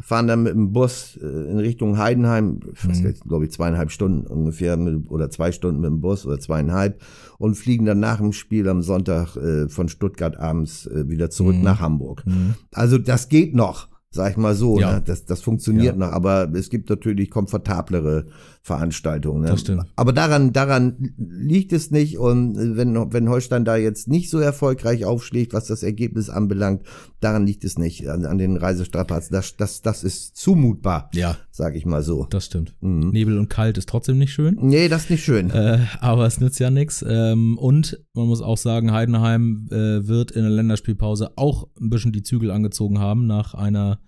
fahren 0.02 0.28
dann 0.28 0.44
mit 0.44 0.54
dem 0.54 0.72
Bus 0.74 1.18
äh, 1.22 1.26
in 1.26 1.58
Richtung 1.60 1.98
Heidenheim, 1.98 2.60
weiß 2.84 3.02
Mhm. 3.02 3.14
glaube 3.28 3.46
ich, 3.46 3.52
zweieinhalb 3.52 3.92
Stunden 3.92 4.26
ungefähr 4.28 4.76
mit, 4.78 5.10
oder 5.10 5.30
zwei 5.30 5.52
Stunden 5.52 5.82
mit 5.82 5.90
dem 5.90 6.02
Bus 6.02 6.26
oder 6.26 6.40
zweieinhalb 6.40 7.02
und 7.38 7.56
fliegen 7.56 7.86
dann 7.86 8.00
nach 8.00 8.18
dem 8.18 8.34
Spiel 8.34 8.68
am 8.68 8.82
Sonntag 8.82 9.36
äh, 9.38 9.70
von 9.70 9.88
Stuttgart 9.90 10.38
abends 10.38 10.86
äh, 10.88 11.08
wieder 11.10 11.30
zurück 11.30 11.56
Mhm. 11.56 11.64
nach 11.64 11.80
Hamburg. 11.80 12.24
Mhm. 12.26 12.56
Also 12.74 12.98
das 12.98 13.30
geht 13.30 13.56
noch, 13.56 13.90
sag 14.10 14.32
ich 14.32 14.38
mal 14.38 14.56
so. 14.56 14.80
Ja. 14.80 14.96
Ne? 14.96 15.02
Das, 15.06 15.26
das 15.26 15.42
funktioniert 15.42 15.96
Ja. 15.98 16.06
noch, 16.08 16.12
aber 16.14 16.52
es 16.54 16.70
gibt 16.70 16.90
natürlich 16.90 17.30
komfortablere 17.30 18.26
Veranstaltungen. 18.64 19.42
Ne? 19.42 19.48
Das 19.48 19.62
stimmt. 19.62 19.86
Aber 19.96 20.14
daran, 20.14 20.54
daran 20.54 21.14
liegt 21.18 21.74
es 21.74 21.92
nicht. 21.92 22.18
Und 22.18 22.56
wenn, 22.78 22.96
wenn 23.14 23.30
Holstein 23.30 23.66
da 23.66 23.76
jetzt 23.76 24.08
nicht 24.08 24.30
so 24.30 24.40
erfolgreich 24.40 25.06
aufschlägt, 25.06 25.54
was 25.54 25.66
das 25.66 25.84
Ergebnis 25.84 26.30
anbelangt, 26.30 26.84
daran 27.22 27.46
liegt 27.46 27.64
es 27.64 27.78
nicht. 27.78 28.08
An, 28.10 28.26
an 28.26 28.38
den 28.38 28.58
Reisestrapazen. 28.58 29.34
Das, 29.34 29.56
das, 29.56 29.82
das 29.82 30.04
ist 30.04 30.36
zumutbar, 30.36 31.10
Ja, 31.14 31.38
sag 31.52 31.76
ich 31.76 31.86
mal 31.86 32.04
so. 32.04 32.26
das 32.30 32.46
stimmt. 32.48 32.76
Mhm. 32.82 33.12
Nebel 33.12 33.38
und 33.38 33.50
kalt 33.50 33.78
ist 33.78 33.88
trotzdem 33.88 34.18
nicht 34.18 34.34
schön. 34.34 34.58
Nee, 34.62 34.90
das 34.90 35.04
ist 35.04 35.10
nicht 35.12 35.24
schön. 35.24 35.50
Äh, 35.52 35.80
aber 36.00 36.26
es 36.26 36.40
nützt 36.40 36.60
ja 36.60 36.70
nichts. 36.70 37.06
Ähm, 37.08 37.58
und 37.58 38.04
man 38.14 38.28
muss 38.28 38.42
auch 38.42 38.58
sagen, 38.58 38.92
Heidenheim 38.92 39.68
äh, 39.72 40.08
wird 40.08 40.32
in 40.32 40.42
der 40.42 40.52
Länderspielpause 40.52 41.32
auch 41.38 41.68
ein 41.80 41.90
bisschen 41.90 42.12
die 42.12 42.24
Zügel 42.24 42.52
angezogen 42.52 43.00
haben 43.00 43.28
nach 43.28 43.54
einer 43.54 44.00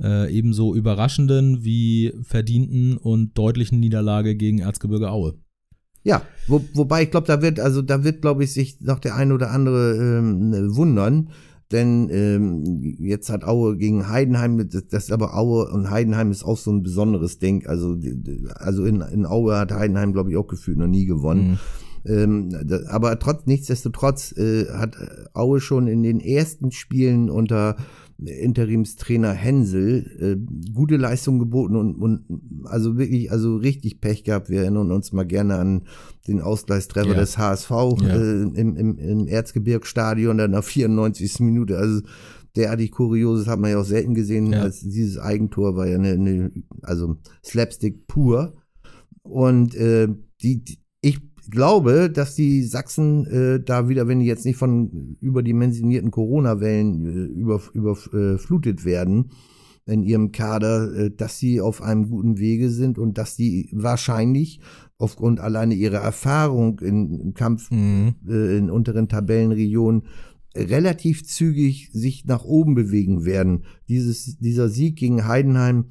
äh, 0.00 0.32
ebenso 0.32 0.74
überraschenden 0.74 1.64
wie 1.64 2.12
verdienten 2.22 2.96
und 2.96 3.36
deutlichen 3.36 3.80
Niederlage 3.80 4.36
gegen 4.36 4.58
Erzgebirge 4.58 5.10
Aue. 5.10 5.34
Ja, 6.04 6.22
wo, 6.48 6.64
wobei 6.74 7.04
ich 7.04 7.10
glaube, 7.12 7.28
da 7.28 7.42
wird, 7.42 7.60
also 7.60 7.80
da 7.80 8.02
wird, 8.02 8.22
glaube 8.22 8.42
ich, 8.42 8.52
sich 8.52 8.80
noch 8.80 8.98
der 8.98 9.14
ein 9.14 9.30
oder 9.30 9.50
andere 9.52 9.94
ähm, 9.96 10.74
wundern. 10.74 11.30
Denn 11.72 12.10
ähm, 12.10 12.96
jetzt 12.98 13.30
hat 13.30 13.44
Aue 13.44 13.76
gegen 13.76 14.08
Heidenheim, 14.08 14.68
das, 14.68 14.86
das 14.88 15.04
ist 15.04 15.12
aber 15.12 15.36
Aue 15.36 15.70
und 15.72 15.90
Heidenheim 15.90 16.30
ist 16.30 16.44
auch 16.44 16.58
so 16.58 16.70
ein 16.70 16.82
besonderes 16.82 17.38
Ding. 17.38 17.66
Also, 17.66 17.96
also 18.54 18.84
in, 18.84 19.00
in 19.00 19.24
Aue 19.24 19.56
hat 19.56 19.72
Heidenheim, 19.72 20.12
glaube 20.12 20.30
ich, 20.30 20.36
auch 20.36 20.46
gefühlt 20.46 20.78
noch 20.78 20.86
nie 20.86 21.06
gewonnen. 21.06 21.52
Mhm. 21.52 21.58
Ähm, 22.04 22.50
da, 22.66 22.80
aber 22.88 23.18
trotz, 23.18 23.46
nichtsdestotrotz 23.46 24.36
äh, 24.36 24.66
hat 24.72 24.96
Aue 25.34 25.60
schon 25.60 25.86
in 25.86 26.02
den 26.02 26.20
ersten 26.20 26.72
Spielen 26.72 27.30
unter 27.30 27.76
Interimstrainer 28.26 29.32
Hensel 29.32 30.06
äh, 30.18 30.70
gute 30.72 30.96
Leistung 30.96 31.38
geboten 31.38 31.76
und, 31.76 31.94
und 31.96 32.24
also 32.64 32.96
wirklich, 32.96 33.30
also 33.30 33.56
richtig 33.56 34.00
Pech 34.00 34.24
gehabt. 34.24 34.48
Wir 34.50 34.62
erinnern 34.62 34.90
uns 34.92 35.12
mal 35.12 35.24
gerne 35.26 35.56
an 35.56 35.82
den 36.28 36.40
Ausgleichstreffer 36.40 37.10
Ja. 37.10 37.20
des 37.20 37.38
HSV 37.38 37.70
Ja. 37.70 38.08
äh, 38.16 38.42
im, 38.42 38.76
im, 38.76 38.98
im 38.98 39.28
Erzgebirgsstadion 39.28 40.38
dann 40.38 40.52
nach 40.52 40.64
94. 40.64 41.40
Minute. 41.40 41.78
Also 41.78 42.02
derartig 42.56 42.90
Kurioses 42.92 43.46
hat 43.46 43.58
man 43.58 43.70
ja 43.70 43.78
auch 43.80 43.84
selten 43.84 44.14
gesehen. 44.14 44.52
Ja. 44.52 44.62
Als 44.62 44.80
dieses 44.80 45.18
Eigentor 45.18 45.76
war 45.76 45.86
ja 45.88 45.96
eine, 45.96 46.12
eine 46.12 46.50
also 46.82 47.16
Slapstick 47.44 48.06
pur. 48.06 48.52
Und 49.22 49.74
äh, 49.76 50.08
die, 50.42 50.64
die, 50.64 50.78
glaube, 51.50 52.10
dass 52.10 52.34
die 52.34 52.62
Sachsen 52.62 53.26
äh, 53.26 53.60
da 53.62 53.88
wieder, 53.88 54.08
wenn 54.08 54.20
die 54.20 54.26
jetzt 54.26 54.44
nicht 54.44 54.56
von 54.56 55.16
überdimensionierten 55.20 56.10
Corona-Wellen 56.10 57.06
äh, 57.06 57.40
über, 57.40 57.60
überflutet 57.72 58.84
werden 58.84 59.30
in 59.84 60.02
ihrem 60.02 60.32
Kader, 60.32 60.92
äh, 60.94 61.10
dass 61.10 61.38
sie 61.38 61.60
auf 61.60 61.82
einem 61.82 62.08
guten 62.08 62.38
Wege 62.38 62.70
sind 62.70 62.98
und 62.98 63.18
dass 63.18 63.36
die 63.36 63.68
wahrscheinlich 63.72 64.60
aufgrund 64.98 65.40
alleine 65.40 65.74
ihrer 65.74 65.98
Erfahrung 65.98 66.78
in, 66.80 67.18
im 67.20 67.34
Kampf 67.34 67.70
Mhm. 67.70 68.14
äh, 68.28 68.58
in 68.58 68.70
unteren 68.70 69.08
Tabellenregionen 69.08 70.02
relativ 70.54 71.24
zügig 71.24 71.90
sich 71.92 72.24
nach 72.26 72.44
oben 72.44 72.74
bewegen 72.74 73.24
werden. 73.24 73.64
Dieses, 73.88 74.38
dieser 74.38 74.68
Sieg 74.68 74.96
gegen 74.96 75.26
Heidenheim 75.26 75.86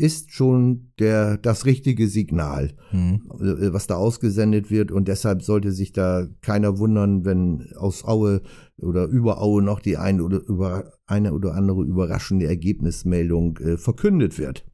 ist 0.00 0.32
schon 0.32 0.92
der, 0.98 1.36
das 1.36 1.66
richtige 1.66 2.08
Signal, 2.08 2.72
Mhm. 2.92 3.20
was 3.28 3.86
da 3.86 3.96
ausgesendet 3.96 4.70
wird. 4.70 4.90
Und 4.90 5.08
deshalb 5.08 5.42
sollte 5.42 5.72
sich 5.72 5.92
da 5.92 6.26
keiner 6.40 6.78
wundern, 6.78 7.24
wenn 7.24 7.68
aus 7.76 8.04
Aue 8.04 8.40
oder 8.78 9.04
über 9.06 9.40
Aue 9.42 9.62
noch 9.62 9.80
die 9.80 9.96
eine 9.96 10.24
oder, 10.24 10.40
über, 10.46 10.92
eine 11.06 11.32
oder 11.34 11.54
andere 11.54 11.82
überraschende 11.84 12.46
Ergebnismeldung 12.46 13.58
äh, 13.58 13.76
verkündet 13.76 14.38
wird. 14.38 14.64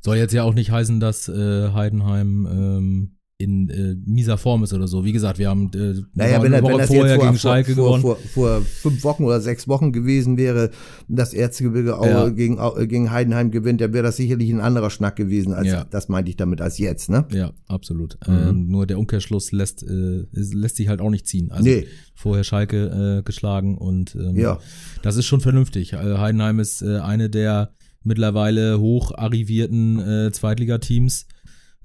Soll 0.00 0.16
jetzt 0.16 0.34
ja 0.34 0.42
auch 0.42 0.54
nicht 0.54 0.72
heißen, 0.72 0.98
dass 0.98 1.28
äh, 1.28 1.70
Heidenheim 1.70 2.48
ähm, 2.50 3.16
in 3.42 3.68
äh, 3.70 3.96
mieser 4.06 4.38
Form 4.38 4.62
ist 4.64 4.72
oder 4.72 4.86
so. 4.88 5.04
Wie 5.04 5.12
gesagt, 5.12 5.38
wir 5.38 5.48
haben 5.48 5.70
äh, 5.74 5.94
Naja, 6.14 6.36
eine 6.36 6.44
wenn, 6.44 6.52
er- 6.52 6.62
Woche 6.62 6.72
wenn 6.72 6.78
das 6.78 6.86
vorher 6.88 7.14
vor, 7.16 7.24
gegen 7.24 7.38
vor, 7.38 7.50
Schalke 7.50 7.74
vor, 7.74 7.84
gewonnen. 7.84 8.02
vor, 8.02 8.16
vor 8.16 8.62
fünf 8.62 9.04
Wochen 9.04 9.24
oder 9.24 9.40
sechs 9.40 9.68
Wochen 9.68 9.92
gewesen 9.92 10.36
wäre, 10.36 10.70
dass 11.08 11.34
Erzgebirge 11.34 11.90
Ja. 12.02 12.28
gegen, 12.28 12.58
äh, 12.58 12.86
gegen 12.86 13.10
Heidenheim 13.10 13.50
gewinnt, 13.50 13.80
dann 13.80 13.92
wäre 13.92 14.04
das 14.04 14.16
sicherlich 14.16 14.50
ein 14.50 14.60
anderer 14.60 14.90
Schnack 14.90 15.16
gewesen, 15.16 15.52
als 15.52 15.66
Ja. 15.68 15.84
das 15.90 16.08
meinte 16.08 16.30
ich 16.30 16.36
damit 16.36 16.60
als 16.60 16.78
jetzt, 16.78 17.10
ne? 17.10 17.26
Ja, 17.32 17.52
absolut. 17.68 18.18
Mhm. 18.26 18.34
Ähm, 18.48 18.68
nur 18.68 18.86
der 18.86 18.98
Umkehrschluss 18.98 19.52
lässt, 19.52 19.82
äh, 19.82 20.24
lässt 20.32 20.76
sich 20.76 20.88
halt 20.88 21.00
auch 21.00 21.10
nicht 21.10 21.26
ziehen. 21.26 21.50
Also 21.50 21.68
Nee. 21.68 21.86
vorher 22.14 22.44
Schalke 22.44 23.18
äh, 23.18 23.22
geschlagen 23.22 23.76
und 23.78 24.14
ähm, 24.14 24.36
Ja. 24.36 24.58
das 25.02 25.16
ist 25.16 25.26
schon 25.26 25.40
vernünftig. 25.40 25.92
Äh, 25.94 25.96
Heidenheim 26.18 26.60
ist 26.60 26.82
äh, 26.82 26.98
eine 26.98 27.28
der 27.30 27.70
mittlerweile 28.04 28.80
hoch 28.80 29.12
arrivierten 29.16 29.98
äh, 30.00 30.32
Zweitligateams, 30.32 31.26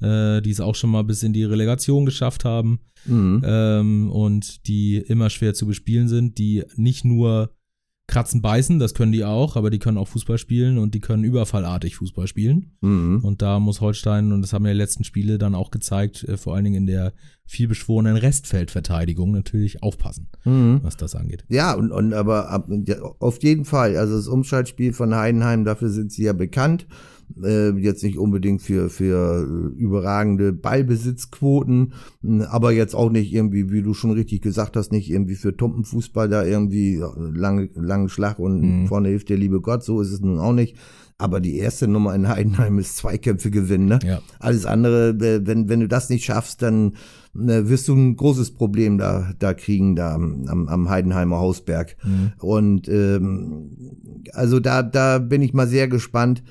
äh, 0.01 0.41
die 0.41 0.51
es 0.51 0.60
auch 0.60 0.75
schon 0.75 0.89
mal 0.91 1.03
bis 1.03 1.23
in 1.23 1.33
die 1.33 1.43
Relegation 1.43 2.05
geschafft 2.05 2.45
haben 2.45 2.79
Mhm. 3.05 3.41
ähm, 3.45 4.12
und 4.12 4.67
die 4.67 4.97
immer 4.97 5.29
schwer 5.29 5.53
zu 5.53 5.65
bespielen 5.65 6.07
sind, 6.10 6.38
die 6.38 6.63
nicht 6.75 7.05
nur 7.05 7.51
kratzen, 8.10 8.41
beißen, 8.41 8.79
das 8.79 8.93
können 8.93 9.12
die 9.12 9.25
auch, 9.25 9.57
aber 9.57 9.69
die 9.69 9.79
können 9.79 9.97
auch 9.97 10.07
Fußball 10.07 10.38
spielen 10.38 10.77
und 10.77 10.95
die 10.95 11.01
können 11.01 11.25
überfallartig 11.25 11.97
Fußball 11.97 12.25
spielen. 12.27 12.71
Mhm. 12.81 13.19
Und 13.21 13.41
da 13.41 13.60
muss 13.60 13.81
Holstein, 13.81 14.31
und 14.31 14.41
das 14.41 14.53
haben 14.53 14.65
ja 14.65 14.71
die 14.71 14.77
letzten 14.77 15.03
Spiele 15.03 15.38
dann 15.38 15.55
auch 15.55 15.71
gezeigt, 15.71 16.23
äh, 16.23 16.38
vor 16.38 16.55
allen 16.55 16.63
Dingen 16.63 16.75
in 16.77 16.88
der 16.88 17.12
vielbeschworenen 17.45 18.15
Restfeldverteidigung 18.15 19.31
natürlich 19.31 19.83
aufpassen, 19.83 20.27
Mhm. 20.45 20.79
was 20.83 20.95
das 20.97 21.15
angeht. 21.15 21.43
Ja, 21.49 21.73
und, 21.73 21.91
und 21.91 22.13
aber 22.13 22.49
ab, 22.49 22.69
auf 23.19 23.43
jeden 23.43 23.65
Fall. 23.65 23.97
Also 23.97 24.15
das 24.15 24.27
Umschaltspiel 24.27 24.93
von 24.93 25.13
Heidenheim, 25.13 25.65
dafür 25.65 25.89
sind 25.89 26.12
sie 26.12 26.23
ja 26.23 26.33
bekannt. 26.33 26.88
Äh, 27.44 27.72
jetzt 27.78 28.04
nicht 28.04 28.18
unbedingt 28.18 28.62
für, 28.62 28.90
für 28.90 29.46
äh, 29.46 29.78
überragende 29.80 30.54
Ballbesitzquoten, 30.54 31.94
mh, 32.22 32.46
aber 32.48 32.72
jetzt 32.72 32.96
auch 32.96 33.10
nicht 33.12 33.34
irgendwie, 33.34 33.72
wie 33.72 33.82
du 33.82 33.94
schon 33.94 34.12
richtig 34.12 34.42
gesagt 34.42 34.76
hast, 34.76 34.92
nicht 34.92 35.10
irgendwie 35.10 35.36
für 35.36 35.56
Tumpenfußball 35.56 36.30
da 36.30 36.44
irgendwie 36.46 37.02
lange, 37.34 37.70
langen 37.76 38.10
Schlag 38.10 38.40
und 38.40 38.62
Mhm. 38.62 38.88
vorne 38.88 39.10
hilft 39.10 39.30
der 39.30 39.38
liebe 39.38 39.62
Gott, 39.62 39.84
so 39.84 40.02
ist 40.02 40.12
es 40.12 40.22
nun 40.22 40.40
auch 40.40 40.54
nicht. 40.54 40.76
Aber 41.20 41.40
die 41.40 41.58
erste 41.58 41.88
Nummer 41.88 42.13
in 42.13 42.28
Heidenheim 42.28 42.78
ist 42.78 42.98
Zweikämpfe 42.98 43.50
gewinnen, 43.50 43.88
ne? 43.88 44.00
Ja. 44.06 44.20
Alles 44.40 44.66
andere, 44.68 45.10
äh, 45.10 45.46
wenn, 45.48 45.68
wenn 45.68 45.80
du 45.80 45.88
das 45.88 46.10
nicht 46.10 46.26
schaffst, 46.26 46.62
dann 46.62 46.94
wirst 47.34 47.88
du 47.88 47.94
ein 47.96 48.16
großes 48.16 48.52
Problem 48.52 48.98
da, 48.98 49.32
da 49.38 49.54
kriegen, 49.54 49.96
da 49.96 50.13
am, 50.16 50.46
am- 50.48 50.68
am 50.68 50.90
Heidenheimer 50.90 51.38
Hausberg. 51.40 51.96
Mhm. 52.04 52.32
Und 52.40 52.88
ähm, 52.88 53.70
also 54.34 54.60
da, 54.60 54.82
da 54.84 55.20
bin 55.20 55.42
ich 55.42 55.54
mal 55.54 55.68
sehr 55.68 55.88
gespannt. 55.88 56.44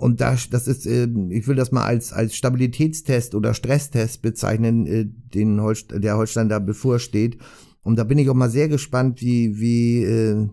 Und 0.00 0.22
da, 0.22 0.34
das 0.50 0.66
ist, 0.66 0.86
äh, 0.86 1.06
ich 1.28 1.46
will 1.46 1.56
das 1.56 1.72
mal 1.72 1.84
als, 1.84 2.14
als 2.14 2.34
Stabilitätstest 2.34 3.34
oder 3.34 3.52
Stresstest 3.52 4.22
bezeichnen, 4.22 4.86
äh, 4.86 5.04
den 5.06 5.60
Holst 5.60 5.92
der 5.92 6.16
Holstein 6.16 6.48
da 6.48 6.58
bevorsteht. 6.58 7.36
Und 7.82 7.96
da 7.96 8.04
bin 8.04 8.16
ich 8.16 8.30
auch 8.30 8.34
mal 8.34 8.48
sehr 8.48 8.68
gespannt, 8.68 9.20
wie, 9.20 9.60
wie 9.60 10.02
äh, 10.04 10.48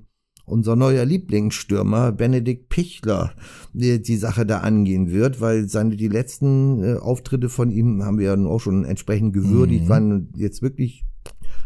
unser 0.46 0.76
neuer 0.76 1.06
Lieblingsstürmer 1.06 2.12
Benedikt 2.12 2.68
Pichler 2.68 3.36
die, 3.72 4.02
die 4.02 4.18
Sache 4.18 4.46
da 4.46 4.60
angehen 4.60 5.12
wird, 5.12 5.40
weil 5.40 5.70
seine 5.70 5.96
die 5.96 6.10
letzten 6.10 6.84
äh, 6.84 6.98
Auftritte 6.98 7.48
von 7.48 7.72
ihm 7.72 8.04
haben 8.04 8.18
wir 8.20 8.36
ja 8.36 8.46
auch 8.46 8.60
schon 8.60 8.84
entsprechend 8.84 9.32
gewürdigt, 9.32 9.86
Mhm. 9.86 9.90
waren 9.90 10.30
jetzt 10.36 10.62
wirklich 10.62 11.06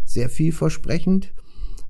sehr 0.06 0.30
vielversprechend. 0.30 1.34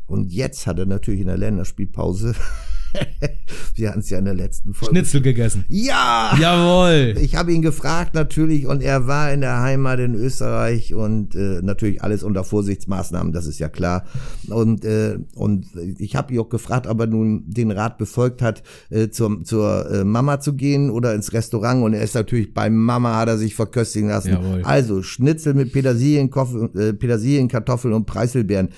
Und 0.06 0.32
jetzt 0.32 0.68
hat 0.68 0.80
er 0.80 0.86
natürlich 0.86 1.20
in 1.20 1.28
der 1.28 1.38
Länderspielpause, 1.38 2.34
wir 3.76 3.90
hatten 3.90 4.00
es 4.00 4.10
ja 4.10 4.20
in 4.20 4.26
der 4.26 4.34
letzten 4.34 4.74
Folge. 4.74 4.96
Schnitzel 4.96 5.22
gegessen. 5.22 5.66
Ja! 5.70 6.36
Jawohl. 6.40 7.16
Ich 7.22 7.36
habe 7.36 7.52
ihn 7.54 7.62
gefragt 7.62 8.14
natürlich 8.14 8.66
und 8.68 8.82
er 8.82 9.08
war 9.08 9.32
in 9.32 9.42
der 9.42 9.62
Heimat 9.62 10.00
in 10.00 10.16
Österreich 10.16 10.94
und 10.94 11.36
äh, 11.36 11.62
natürlich 11.62 12.04
alles 12.04 12.24
unter 12.24 12.44
Vorsichtsmaßnahmen, 12.44 13.34
das 13.34 13.46
ist 13.46 13.60
ja 13.60 13.70
klar. 13.70 14.06
Und, 14.50 14.86
äh, 14.86 15.18
und 15.36 15.68
ich 15.98 16.16
habe 16.16 16.34
ihn 16.34 16.40
auch 16.40 16.50
gefragt, 16.50 16.88
ob 16.88 17.00
er 17.00 17.08
nun 17.08 17.44
den 17.48 17.72
Rat 17.72 17.98
befolgt 17.98 18.42
hat, 18.42 18.64
äh, 18.90 19.10
zur, 19.10 19.44
zur 19.44 19.90
äh, 19.92 20.04
Mama 20.04 20.40
zu 20.40 20.54
gehen 20.54 20.90
oder 20.90 21.14
ins 21.14 21.34
Restaurant. 21.34 21.84
Und 21.84 21.94
er 21.94 22.02
ist 22.02 22.16
natürlich 22.16 22.54
bei 22.54 22.70
Mama, 22.70 23.18
hat 23.18 23.30
er 23.30 23.38
sich 23.38 23.56
verköstigen 23.56 24.10
lassen. 24.10 24.34
Jawohl. 24.34 24.62
Also 24.64 25.02
Schnitzel 25.02 25.54
mit 25.54 25.72
Petersilien, 25.72 26.32
äh, 26.76 26.94
Petersilien, 26.94 27.48
Kartoffeln 27.48 27.94
und 27.94 28.06
Preiselbeeren. 28.06 28.70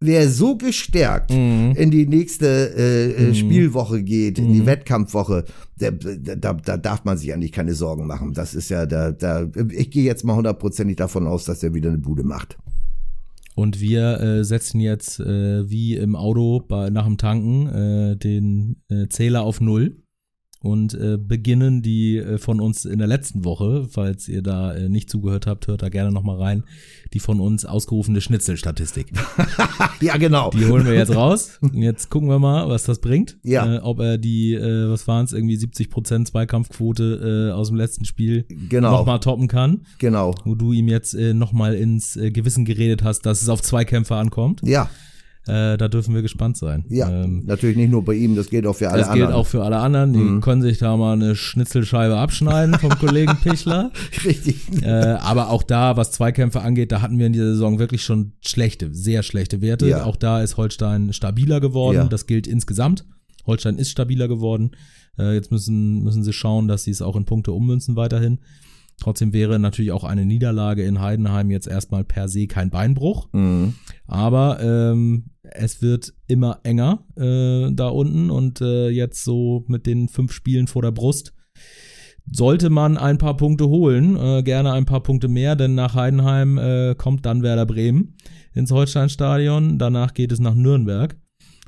Wer 0.00 0.28
so 0.28 0.58
gestärkt 0.58 1.30
Mhm. 1.30 1.72
in 1.74 1.90
die 1.90 2.06
nächste 2.06 2.46
äh, 2.76 3.12
äh, 3.12 3.28
Mhm. 3.28 3.34
Spielwoche 3.34 4.02
geht, 4.02 4.38
in 4.38 4.52
die 4.52 4.60
Mhm. 4.60 4.66
Wettkampfwoche, 4.66 5.44
der, 5.80 5.92
da, 5.92 6.52
da 6.52 6.76
darf 6.76 7.04
man 7.04 7.16
sich 7.16 7.32
eigentlich 7.32 7.52
keine 7.52 7.72
Sorgen 7.74 8.06
machen. 8.06 8.34
Das 8.34 8.54
ist 8.54 8.68
ja 8.68 8.84
da, 8.84 9.12
da 9.12 9.48
ich 9.72 9.90
gehe 9.90 10.04
jetzt 10.04 10.22
mal 10.24 10.36
hundertprozentig 10.36 10.96
davon 10.96 11.26
aus, 11.26 11.44
dass 11.46 11.62
er 11.62 11.72
wieder 11.72 11.88
eine 11.88 11.98
Bude 11.98 12.24
macht. 12.24 12.58
Und 13.54 13.80
wir 13.80 14.20
äh, 14.20 14.44
setzen 14.44 14.80
jetzt 14.80 15.18
äh, 15.18 15.70
wie 15.70 15.96
im 15.96 16.14
Auto 16.14 16.60
bei, 16.60 16.90
nach 16.90 17.06
dem 17.06 17.16
Tanken 17.16 17.66
äh, 17.68 18.16
den 18.18 18.82
äh, 18.90 19.08
Zähler 19.08 19.44
auf 19.44 19.62
Null 19.62 20.02
und 20.66 20.92
äh, 20.94 21.16
beginnen 21.16 21.80
die 21.80 22.18
äh, 22.18 22.38
von 22.38 22.60
uns 22.60 22.84
in 22.84 22.98
der 22.98 23.06
letzten 23.08 23.44
Woche, 23.44 23.86
falls 23.90 24.28
ihr 24.28 24.42
da 24.42 24.74
äh, 24.74 24.88
nicht 24.88 25.08
zugehört 25.08 25.46
habt, 25.46 25.66
hört 25.68 25.82
da 25.82 25.88
gerne 25.88 26.12
nochmal 26.12 26.36
rein, 26.36 26.64
die 27.12 27.20
von 27.20 27.40
uns 27.40 27.64
ausgerufene 27.64 28.20
Schnitzelstatistik. 28.20 29.06
Ja, 30.00 30.18
genau. 30.18 30.50
Die 30.50 30.66
holen 30.66 30.84
wir 30.84 30.92
jetzt 30.94 31.14
raus. 31.14 31.58
Und 31.62 31.74
Jetzt 31.74 32.10
gucken 32.10 32.28
wir 32.28 32.38
mal, 32.38 32.68
was 32.68 32.84
das 32.84 32.98
bringt. 33.00 33.38
Ja. 33.42 33.76
Äh, 33.76 33.78
ob 33.78 33.98
er 34.00 34.18
die, 34.18 34.52
äh, 34.54 34.90
was 34.90 35.08
waren 35.08 35.24
es, 35.24 35.32
irgendwie 35.32 35.56
70% 35.56 36.26
Zweikampfquote 36.26 37.48
äh, 37.50 37.52
aus 37.54 37.68
dem 37.68 37.76
letzten 37.78 38.04
Spiel 38.04 38.44
Genau. 38.68 38.90
nochmal 38.90 39.20
toppen 39.20 39.48
kann. 39.48 39.82
Genau. 39.98 40.34
Wo 40.44 40.54
du 40.54 40.72
ihm 40.72 40.88
jetzt 40.88 41.14
äh, 41.14 41.32
nochmal 41.32 41.74
ins 41.74 42.16
äh, 42.16 42.30
Gewissen 42.30 42.64
geredet 42.66 43.02
hast, 43.04 43.22
dass 43.24 43.40
es 43.42 43.48
auf 43.48 43.62
Zweikämpfe 43.62 44.16
ankommt. 44.16 44.60
Ja, 44.64 44.90
Äh, 45.48 45.76
da 45.76 45.86
dürfen 45.88 46.12
wir 46.14 46.22
gespannt 46.22 46.56
sein. 46.56 46.84
ja. 46.88 47.08
Ähm, 47.08 47.44
natürlich 47.46 47.76
nicht 47.76 47.90
nur 47.90 48.04
bei 48.04 48.14
ihm, 48.14 48.34
das 48.34 48.50
gilt 48.50 48.66
auch 48.66 48.74
für 48.74 48.90
alle 48.90 48.98
das 49.02 49.12
gilt 49.12 49.24
anderen. 49.26 49.40
auch 49.40 49.46
für 49.46 49.62
alle 49.62 49.78
anderen. 49.78 50.12
Die 50.12 50.18
Mhm. 50.18 50.40
können 50.40 50.60
sich 50.62 50.78
da 50.78 50.96
mal 50.96 51.12
eine 51.12 51.36
Schnitzelscheibe 51.36 52.16
abschneiden 52.16 52.74
vom 52.80 52.90
Kollegen 52.98 53.36
Pichler. 53.42 53.92
Richtig. 54.24 54.82
Äh, 54.82 54.88
aber 54.90 55.50
auch 55.50 55.62
da, 55.62 55.96
was 55.96 56.10
Zweikämpfe 56.10 56.62
angeht, 56.62 56.90
da 56.90 57.00
hatten 57.00 57.18
wir 57.18 57.26
in 57.26 57.32
dieser 57.32 57.52
Saison 57.52 57.78
wirklich 57.78 58.02
schon 58.02 58.32
schlechte, 58.44 58.92
sehr 58.92 59.22
schlechte 59.22 59.60
Werte. 59.62 59.86
Ja. 59.88 60.04
Auch 60.04 60.16
da 60.16 60.42
ist 60.42 60.56
Holstein 60.56 61.12
stabiler 61.12 61.60
geworden. 61.60 61.96
Ja. 61.96 62.04
Das 62.06 62.26
gilt 62.26 62.46
insgesamt. 62.48 63.04
Holstein 63.46 63.78
ist 63.78 63.90
stabiler 63.90 64.26
geworden. 64.26 64.72
Äh, 65.18 65.34
jetzt 65.34 65.52
müssen, 65.52 66.02
müssen 66.02 66.24
sie 66.24 66.32
schauen, 66.32 66.66
dass 66.66 66.82
sie 66.82 66.90
es 66.90 67.02
auch 67.02 67.14
in 67.14 67.24
Punkte 67.24 67.52
ummünzen 67.52 67.94
weiterhin. 67.94 68.38
Trotzdem 68.98 69.32
wäre 69.34 69.58
natürlich 69.58 69.92
auch 69.92 70.04
eine 70.04 70.24
Niederlage 70.24 70.82
in 70.82 71.00
Heidenheim 71.02 71.50
jetzt 71.50 71.68
erstmal 71.68 72.02
per 72.02 72.28
se 72.28 72.46
kein 72.46 72.70
Beinbruch. 72.70 73.28
Mhm. 73.32 73.74
Aber 74.06 74.58
ähm, 74.60 75.26
es 75.52 75.82
wird 75.82 76.14
immer 76.26 76.60
enger 76.62 77.04
äh, 77.16 77.72
da 77.72 77.88
unten 77.88 78.30
und 78.30 78.60
äh, 78.60 78.88
jetzt 78.88 79.24
so 79.24 79.64
mit 79.68 79.86
den 79.86 80.08
fünf 80.08 80.32
Spielen 80.32 80.66
vor 80.66 80.82
der 80.82 80.92
Brust 80.92 81.32
sollte 82.30 82.70
man 82.70 82.96
ein 82.96 83.18
paar 83.18 83.36
Punkte 83.36 83.68
holen, 83.68 84.16
äh, 84.16 84.42
gerne 84.42 84.72
ein 84.72 84.84
paar 84.84 85.02
Punkte 85.02 85.28
mehr, 85.28 85.56
denn 85.56 85.74
nach 85.74 85.94
Heidenheim 85.94 86.58
äh, 86.58 86.94
kommt 86.96 87.24
dann 87.24 87.42
Werder 87.42 87.66
Bremen 87.66 88.16
ins 88.52 88.72
Holsteinstadion, 88.72 89.78
danach 89.78 90.14
geht 90.14 90.32
es 90.32 90.40
nach 90.40 90.54
Nürnberg 90.54 91.16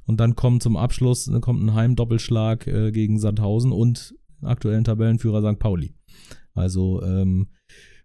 und 0.07 0.19
dann 0.19 0.35
kommt 0.35 0.63
zum 0.63 0.77
Abschluss 0.77 1.29
äh, 1.29 1.41
kommt 1.41 1.63
ein 1.63 1.75
Heimdoppelschlag 1.75 2.67
äh, 2.67 2.91
gegen 2.91 3.19
Sandhausen 3.19 3.73
und 3.73 4.15
aktuellen 4.43 4.85
Tabellenführer 4.85 5.43
St. 5.43 5.59
Pauli. 5.59 5.95
Also 6.55 7.03
ähm, 7.03 7.49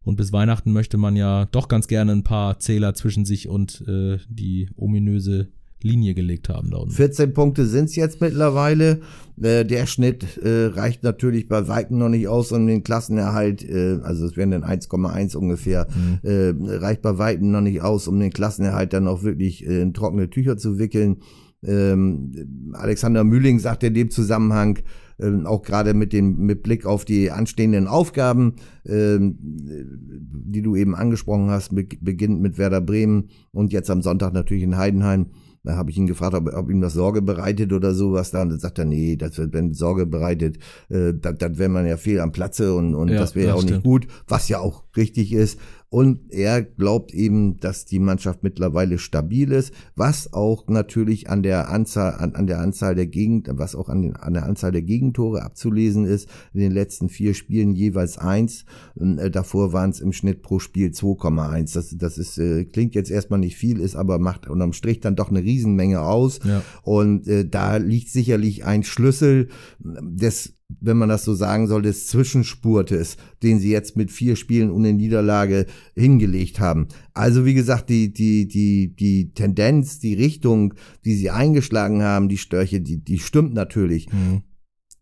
und 0.04 0.18
bis 0.18 0.34
Weihnachten 0.34 0.74
möchte 0.74 0.98
man 0.98 1.16
ja 1.16 1.46
doch 1.46 1.68
ganz 1.68 1.88
gerne 1.88 2.12
ein 2.12 2.24
paar 2.24 2.60
Zähler 2.60 2.94
zwischen 2.94 3.26
sich 3.26 3.48
und 3.48 3.82
äh, 3.88 4.18
die 4.28 4.70
ominöse 4.76 5.52
Linie 5.84 6.14
gelegt 6.14 6.50
haben 6.50 6.72
da 6.72 6.78
unten. 6.78 6.94
14 6.94 7.34
Punkte 7.34 7.66
sind's 7.66 7.96
jetzt 7.96 8.22
mittlerweile. 8.22 9.02
Äh, 9.42 9.66
der 9.66 9.86
Schnitt 9.86 10.38
äh, 10.38 10.66
reicht 10.68 11.04
natürlich 11.04 11.48
bei 11.48 11.68
Weitem 11.68 11.98
noch 11.98 12.10
nicht 12.10 12.28
aus, 12.28 12.52
um 12.52 12.66
den 12.66 12.84
Klassenerhalt, 12.84 13.64
äh, 13.68 14.00
also 14.04 14.26
es 14.26 14.38
wären 14.38 14.52
dann 14.52 14.64
1,1 14.64 15.36
ungefähr, 15.36 15.88
Mhm. 15.94 16.20
äh, 16.24 16.76
reicht 16.78 17.02
bei 17.02 17.18
Weitem 17.18 17.52
noch 17.52 17.62
nicht 17.62 17.82
aus, 17.82 18.08
um 18.08 18.20
den 18.20 18.32
Klassenerhalt 18.32 18.94
dann 18.94 19.08
auch 19.08 19.24
wirklich 19.24 19.66
äh, 19.68 19.82
in 19.82 19.94
trockene 19.94 20.30
Tücher 20.30 20.58
zu 20.58 20.80
wickeln. 20.80 21.18
Ähm, 21.66 22.72
Alexander 22.74 23.24
Mühling 23.24 23.60
sagt 23.60 23.84
in 23.84 23.94
dem 23.94 24.10
Zusammenhang, 24.10 24.80
ähm, 25.20 25.46
auch 25.46 25.62
gerade 25.62 25.94
mit 25.94 26.12
dem 26.12 26.38
mit 26.40 26.64
Blick 26.64 26.86
auf 26.86 27.06
die 27.06 27.32
anstehenden 27.32 27.88
Aufgaben, 27.88 28.56
ähm, 28.86 29.38
die 29.40 30.62
du 30.62 30.76
eben 30.76 30.96
angesprochen 30.96 31.50
hast, 31.50 31.74
be 31.74 31.88
beginnt 32.02 32.42
mit 32.42 32.58
Werder 32.58 32.82
Bremen 32.82 33.30
und 33.52 33.72
jetzt 33.72 33.90
am 33.90 34.02
Sonntag 34.02 34.34
natürlich 34.34 34.64
in 34.64 34.76
Heidenheim. 34.78 35.28
Da 35.64 35.78
habe 35.78 35.92
ich 35.92 35.98
ihn 35.98 36.08
gefragt, 36.08 36.34
ob, 36.34 36.54
ob 36.54 36.70
ihm 36.70 36.82
das 36.82 36.94
Sorge 36.94 37.22
bereitet 37.22 37.72
oder 37.72 37.94
sowas 37.94 38.32
da. 38.32 38.42
Und 38.42 38.50
dann 38.50 38.60
sagt 38.60 38.80
er, 38.80 38.86
nee, 38.86 39.16
das 39.16 39.38
wird, 39.38 39.54
wenn 39.54 39.74
Sorge 39.74 40.06
bereitet, 40.06 40.58
äh, 40.90 41.14
dann, 41.14 41.58
wäre 41.58 41.70
man 41.70 41.88
ja 41.88 41.96
fehl 41.96 42.20
am 42.20 42.34
Platze 42.34 42.76
und, 42.76 42.96
und 42.96 43.10
Ja, 43.10 43.20
das 43.20 43.34
wäre 43.36 43.48
ja 43.50 43.54
auch 43.54 43.62
nicht 43.62 43.70
stimmt. 43.70 43.84
gut, 43.86 44.08
was 44.28 44.50
ja 44.50 44.60
auch 44.60 44.84
richtig 44.98 45.32
ist. 45.32 45.58
Und 45.94 46.34
er 46.34 46.64
glaubt 46.64 47.14
eben, 47.14 47.60
dass 47.60 47.86
die 47.86 48.00
Mannschaft 48.00 48.42
mittlerweile 48.42 48.98
stabil 48.98 49.52
ist, 49.52 49.72
was 49.96 50.34
auch 50.34 50.68
natürlich 50.68 51.30
an 51.30 51.44
der 51.44 51.70
Anzahl, 51.70 52.16
an, 52.16 52.34
an 52.34 52.48
der 52.48 52.62
Anzahl 52.62 52.96
der 52.96 53.06
Gegend, 53.06 53.48
was 53.52 53.76
auch 53.76 53.90
an, 53.90 54.02
den, 54.02 54.16
an 54.16 54.34
der 54.34 54.48
Anzahl 54.48 54.72
der 54.72 54.82
Gegentore 54.82 55.44
abzulesen 55.44 56.06
ist. 56.06 56.28
In 56.52 56.62
den 56.62 56.72
letzten 56.72 57.10
vier 57.10 57.36
Spielen 57.36 57.76
jeweils 57.76 58.18
eins. 58.18 58.66
Und, 58.96 59.20
äh, 59.20 59.30
davor 59.30 59.72
waren 59.72 59.92
es 59.92 60.00
im 60.00 60.14
Schnitt 60.14 60.42
pro 60.42 60.58
Spiel 60.58 60.90
2,1. 60.90 61.76
Das, 61.76 61.96
das 61.96 62.18
ist, 62.18 62.40
äh, 62.40 62.66
klingt 62.66 62.96
jetzt 62.96 63.12
erstmal 63.12 63.40
nicht 63.40 63.56
viel, 63.56 63.80
ist 63.80 63.96
aber 63.96 64.18
macht 64.18 64.50
unterm 64.50 64.74
Strich 64.74 65.00
dann 65.00 65.16
doch 65.16 65.30
eine 65.30 65.44
Riesenmenge 65.44 66.02
aus. 66.02 66.40
Ja. 66.44 66.64
Und 66.82 67.28
äh, 67.28 67.48
da 67.48 67.78
liegt 67.78 68.10
sicherlich 68.10 68.66
ein 68.66 68.82
Schlüssel 68.82 69.50
des, 69.80 70.56
wenn 70.82 70.98
man 70.98 71.10
das 71.10 71.24
so 71.24 71.34
sagen 71.34 71.68
soll, 71.68 71.82
des 71.82 72.08
Zwischenspurtes, 72.08 73.18
den 73.42 73.60
sie 73.60 73.72
jetzt 73.72 73.96
mit 73.96 74.12
vier 74.12 74.36
Spielen 74.36 74.72
ohne 74.72 74.94
Niederlage 74.94 75.66
hingelegt 75.96 76.60
haben. 76.60 76.88
Also 77.14 77.46
wie 77.46 77.54
gesagt, 77.54 77.90
die, 77.90 78.14
die, 78.14 78.48
die, 78.48 78.96
die 78.96 79.34
Tendenz, 79.34 80.00
die 80.00 80.14
Richtung, 80.14 80.74
die 81.06 81.16
sie 81.16 81.30
eingeschlagen 81.30 82.02
haben, 82.02 82.30
die 82.30 82.38
Störche, 82.38 82.82
die, 82.82 82.98
die 82.98 83.20
stimmt 83.20 83.54
natürlich. 83.54 84.12
Mhm. 84.12 84.44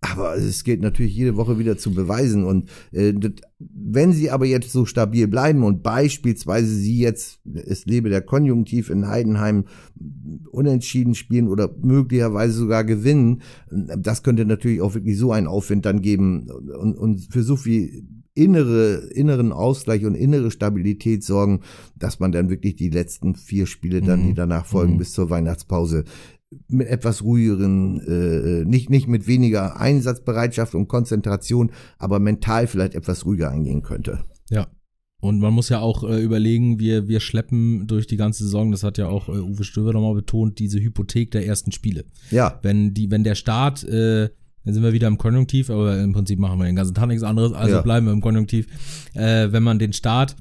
Aber 0.04 0.36
es 0.36 0.64
gilt 0.64 0.82
natürlich 0.82 1.16
jede 1.16 1.38
Woche 1.38 1.60
wieder 1.60 1.78
zu 1.78 1.94
beweisen. 1.94 2.44
Und 2.44 2.70
äh, 2.92 3.14
das, 3.14 3.34
wenn 3.60 4.14
sie 4.14 4.32
aber 4.32 4.48
jetzt 4.48 4.72
so 4.72 4.86
stabil 4.86 5.28
bleiben 5.28 5.64
und 5.64 5.84
beispielsweise 5.84 6.74
sie 6.74 6.98
jetzt, 7.00 7.40
es 7.54 7.86
lebe 7.86 8.10
der 8.10 8.22
Konjunktiv 8.22 8.90
in 8.90 9.08
Heidenheim, 9.08 9.66
unentschieden 10.50 11.14
spielen 11.14 11.48
oder 11.48 11.70
möglicherweise 11.82 12.54
sogar 12.54 12.84
gewinnen, 12.84 13.44
das 13.70 14.24
könnte 14.24 14.46
natürlich 14.46 14.82
auch 14.82 14.96
wirklich 14.96 15.18
so 15.20 15.32
einen 15.32 15.48
Aufwind 15.48 15.86
dann 15.86 16.02
geben 16.02 16.50
und, 16.50 16.96
und 16.98 17.20
für 17.32 17.44
so 17.44 17.56
viel 17.56 18.04
innere, 18.34 19.10
inneren 19.14 19.52
Ausgleich 19.52 20.06
und 20.06 20.16
innere 20.16 20.50
Stabilität 20.52 21.24
sorgen, 21.24 21.60
dass 21.96 22.20
man 22.20 22.32
dann 22.32 22.50
wirklich 22.50 22.76
die 22.76 22.90
letzten 22.90 23.36
vier 23.36 23.68
Spiele 23.68 24.02
dann, 24.02 24.24
Mhm. 24.24 24.28
die 24.30 24.34
danach 24.34 24.66
folgen, 24.66 24.94
Mhm. 24.94 24.98
bis 25.00 25.12
zur 25.12 25.30
Weihnachtspause 25.30 26.06
mit 26.68 26.88
etwas 26.88 27.24
ruhigeren, 27.24 28.02
äh, 28.02 28.66
nicht, 28.66 28.90
nicht 28.90 29.08
mit 29.08 29.28
weniger 29.28 29.80
Einsatzbereitschaft 29.80 30.76
und 30.76 30.88
Konzentration, 30.88 31.72
aber 31.98 32.20
mental 32.20 32.68
vielleicht 32.68 32.96
etwas 32.96 33.26
ruhiger 33.26 33.52
angehen 33.52 33.82
könnte. 33.82 34.20
Ja. 34.50 34.68
Und 35.22 35.40
man 35.40 35.54
muss 35.54 35.70
ja 35.70 35.80
auch 35.80 36.04
äh, 36.04 36.22
überlegen, 36.22 36.80
wir, 36.80 37.08
wir 37.08 37.20
schleppen 37.20 37.86
durch 37.88 38.08
die 38.08 38.18
ganze 38.18 38.44
Saison, 38.44 38.72
das 38.72 38.84
hat 38.84 38.98
ja 38.98 39.08
auch 39.08 39.30
äh, 39.30 39.34
Uwe 39.40 39.64
Stöber 39.64 39.94
nochmal 39.94 40.16
betont, 40.16 40.58
diese 40.60 40.80
Hypothek 40.80 41.32
der 41.32 41.46
ersten 41.46 41.72
Spiele. 41.72 42.06
Ja, 42.32 42.60
Wenn 42.64 42.94
die, 42.94 43.12
wenn 43.12 43.24
der 43.24 43.36
Start, 43.36 43.84
äh, 43.84 44.30
dann 44.66 44.74
sind 44.74 44.84
wir 44.84 44.94
wieder 44.94 45.08
im 45.08 45.18
Konjunktiv, 45.20 45.70
aber 45.70 46.00
im 46.02 46.12
Prinzip 46.14 46.40
machen 46.40 46.60
wir 46.60 46.66
den 46.66 46.76
ganzen 46.76 46.96
Tag 46.96 47.08
nichts 47.08 47.24
anderes, 47.24 47.54
also 47.54 47.76
Ja. 47.76 47.82
bleiben 47.82 48.08
wir 48.08 48.14
im 48.14 48.22
Konjunktiv. 48.22 48.68
Äh, 49.14 49.52
wenn 49.52 49.64
man 49.64 49.78
den 49.80 49.94
Start 49.94 50.36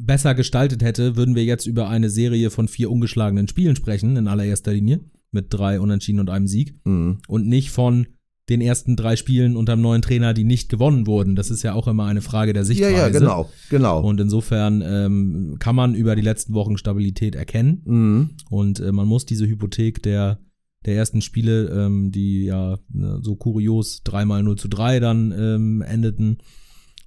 besser 0.00 0.34
gestaltet 0.34 0.82
hätte, 0.82 1.16
würden 1.16 1.34
wir 1.34 1.44
jetzt 1.44 1.66
über 1.66 1.88
eine 1.88 2.10
Serie 2.10 2.50
von 2.50 2.68
vier 2.68 2.90
ungeschlagenen 2.90 3.48
Spielen 3.48 3.76
sprechen, 3.76 4.16
in 4.16 4.28
allererster 4.28 4.72
Linie, 4.72 5.00
mit 5.30 5.46
drei 5.50 5.80
Unentschieden 5.80 6.20
und 6.20 6.30
einem 6.30 6.46
Sieg. 6.46 6.74
mhm. 6.84 7.18
Und 7.28 7.46
nicht 7.46 7.70
von 7.70 8.06
den 8.48 8.60
ersten 8.60 8.94
drei 8.94 9.16
Spielen 9.16 9.56
unter 9.56 9.74
dem 9.74 9.82
neuen 9.82 10.02
Trainer, 10.02 10.32
die 10.32 10.44
nicht 10.44 10.68
gewonnen 10.68 11.06
wurden. 11.06 11.34
Das 11.34 11.50
ist 11.50 11.62
ja 11.64 11.74
auch 11.74 11.88
immer 11.88 12.06
eine 12.06 12.22
Frage 12.22 12.52
der 12.52 12.62
ja, 12.62 12.66
Sichtweise. 12.66 12.94
ja, 12.94 13.08
genau, 13.08 13.50
genau. 13.70 14.00
Und 14.00 14.20
insofern 14.20 14.82
ähm, 14.86 15.56
kann 15.58 15.74
man 15.74 15.94
über 15.94 16.14
die 16.14 16.22
letzten 16.22 16.54
Wochen 16.54 16.76
Stabilität 16.76 17.34
erkennen. 17.34 17.82
mhm. 17.84 18.30
Und 18.48 18.78
äh, 18.80 18.92
man 18.92 19.08
muss 19.08 19.26
diese 19.26 19.46
Hypothek 19.46 20.02
der, 20.02 20.38
der 20.84 20.94
ersten 20.94 21.22
Spiele, 21.22 21.68
ähm, 21.70 22.12
die 22.12 22.44
ja 22.44 22.78
ne, 22.88 23.18
so 23.20 23.34
kurios 23.34 24.02
dreimal 24.04 24.44
0 24.44 24.56
zu 24.56 24.68
3 24.68 25.00
dann 25.00 25.34
ähm, 25.36 25.82
endeten. 25.82 26.38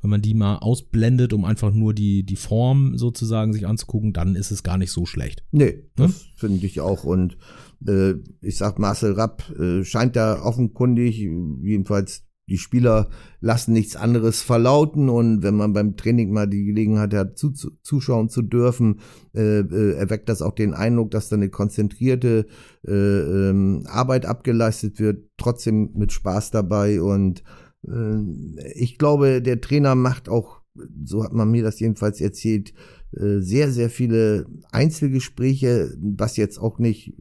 Wenn 0.01 0.09
man 0.09 0.21
die 0.21 0.33
mal 0.33 0.57
ausblendet, 0.57 1.33
um 1.33 1.45
einfach 1.45 1.73
nur 1.73 1.93
die, 1.93 2.23
die 2.23 2.35
Form 2.35 2.97
sozusagen 2.97 3.53
sich 3.53 3.67
anzugucken, 3.67 4.13
dann 4.13 4.35
ist 4.35 4.51
es 4.51 4.63
gar 4.63 4.77
nicht 4.77 4.91
so 4.91 5.05
schlecht. 5.05 5.43
Nee, 5.51 5.83
das 5.95 6.12
hm? 6.12 6.15
finde 6.35 6.65
ich 6.65 6.79
auch. 6.79 7.03
Und 7.03 7.38
äh, 7.85 8.13
ich 8.41 8.57
sag, 8.57 8.79
Marcel 8.79 9.13
Rapp 9.13 9.49
äh, 9.59 9.83
scheint 9.83 10.15
da 10.15 10.41
offenkundig, 10.41 11.17
jedenfalls 11.62 12.23
die 12.49 12.57
Spieler 12.57 13.09
lassen 13.39 13.73
nichts 13.73 13.95
anderes 13.95 14.41
verlauten 14.41 15.07
und 15.07 15.43
wenn 15.43 15.55
man 15.55 15.71
beim 15.71 15.95
Training 15.95 16.31
mal 16.31 16.47
die 16.47 16.65
Gelegenheit 16.65 17.13
hat, 17.13 17.38
zu, 17.38 17.51
zu, 17.51 17.71
zuschauen 17.83 18.27
zu 18.27 18.41
dürfen, 18.41 18.99
äh, 19.33 19.59
äh, 19.59 19.93
erweckt 19.93 20.27
das 20.27 20.41
auch 20.41 20.55
den 20.55 20.73
Eindruck, 20.73 21.12
dass 21.12 21.29
da 21.29 21.35
eine 21.35 21.49
konzentrierte 21.49 22.47
äh, 22.85 22.91
ähm, 22.91 23.83
Arbeit 23.88 24.25
abgeleistet 24.25 24.99
wird, 24.99 25.29
trotzdem 25.38 25.91
mit 25.93 26.12
Spaß 26.12 26.51
dabei 26.51 27.01
und 27.01 27.43
ich 28.75 28.97
glaube, 28.97 29.41
der 29.41 29.61
Trainer 29.61 29.95
macht 29.95 30.29
auch, 30.29 30.61
so 31.03 31.23
hat 31.23 31.33
man 31.33 31.49
mir 31.49 31.63
das 31.63 31.79
jedenfalls 31.79 32.19
erzählt, 32.21 32.73
äh, 33.15 33.39
sehr, 33.39 33.71
sehr 33.71 33.89
viele 33.89 34.45
Einzelgespräche, 34.71 35.95
was 35.99 36.37
jetzt 36.37 36.59
auch 36.59 36.77
nicht 36.79 37.13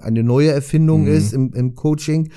eine 0.00 0.22
neue 0.22 0.50
Erfindung 0.50 1.02
mhm. 1.02 1.08
ist 1.08 1.32
im, 1.32 1.52
im 1.54 1.74
Coaching, 1.74 2.30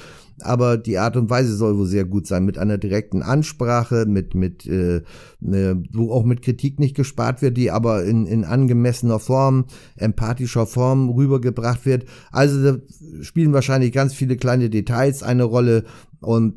aber 0.44 0.78
die 0.78 0.98
Art 0.98 1.18
und 1.18 1.30
Weise 1.30 1.56
soll 1.56 1.78
wohl 1.78 1.88
sehr 1.88 2.06
gut 2.06 2.28
sein, 2.28 2.46
mit 2.46 2.58
einer 2.58 2.78
direkten 2.78 3.22
Ansprache, 3.22 4.06
mit, 4.08 4.36
mit, 4.36 4.66
äh, 4.66 5.02
ne, 5.40 5.84
wo 5.94 6.12
auch 6.12 6.24
mit 6.24 6.42
Kritik 6.42 6.80
nicht 6.80 6.96
gespart 6.96 7.42
wird, 7.42 7.58
die 7.58 7.72
aber 7.72 8.04
in, 8.04 8.26
in 8.26 8.44
angemessener 8.44 9.20
Form, 9.20 9.66
empathischer 9.96 10.66
Form 10.66 11.10
rübergebracht 11.10 11.86
wird. 11.86 12.06
Also 12.32 12.64
da 12.64 12.78
spielen 13.22 13.54
wahrscheinlich 13.54 13.92
ganz 13.92 14.14
viele 14.14 14.38
kleine 14.38 14.70
Details 14.70 15.24
eine 15.24 15.44
Rolle. 15.44 15.84
Und 16.20 16.56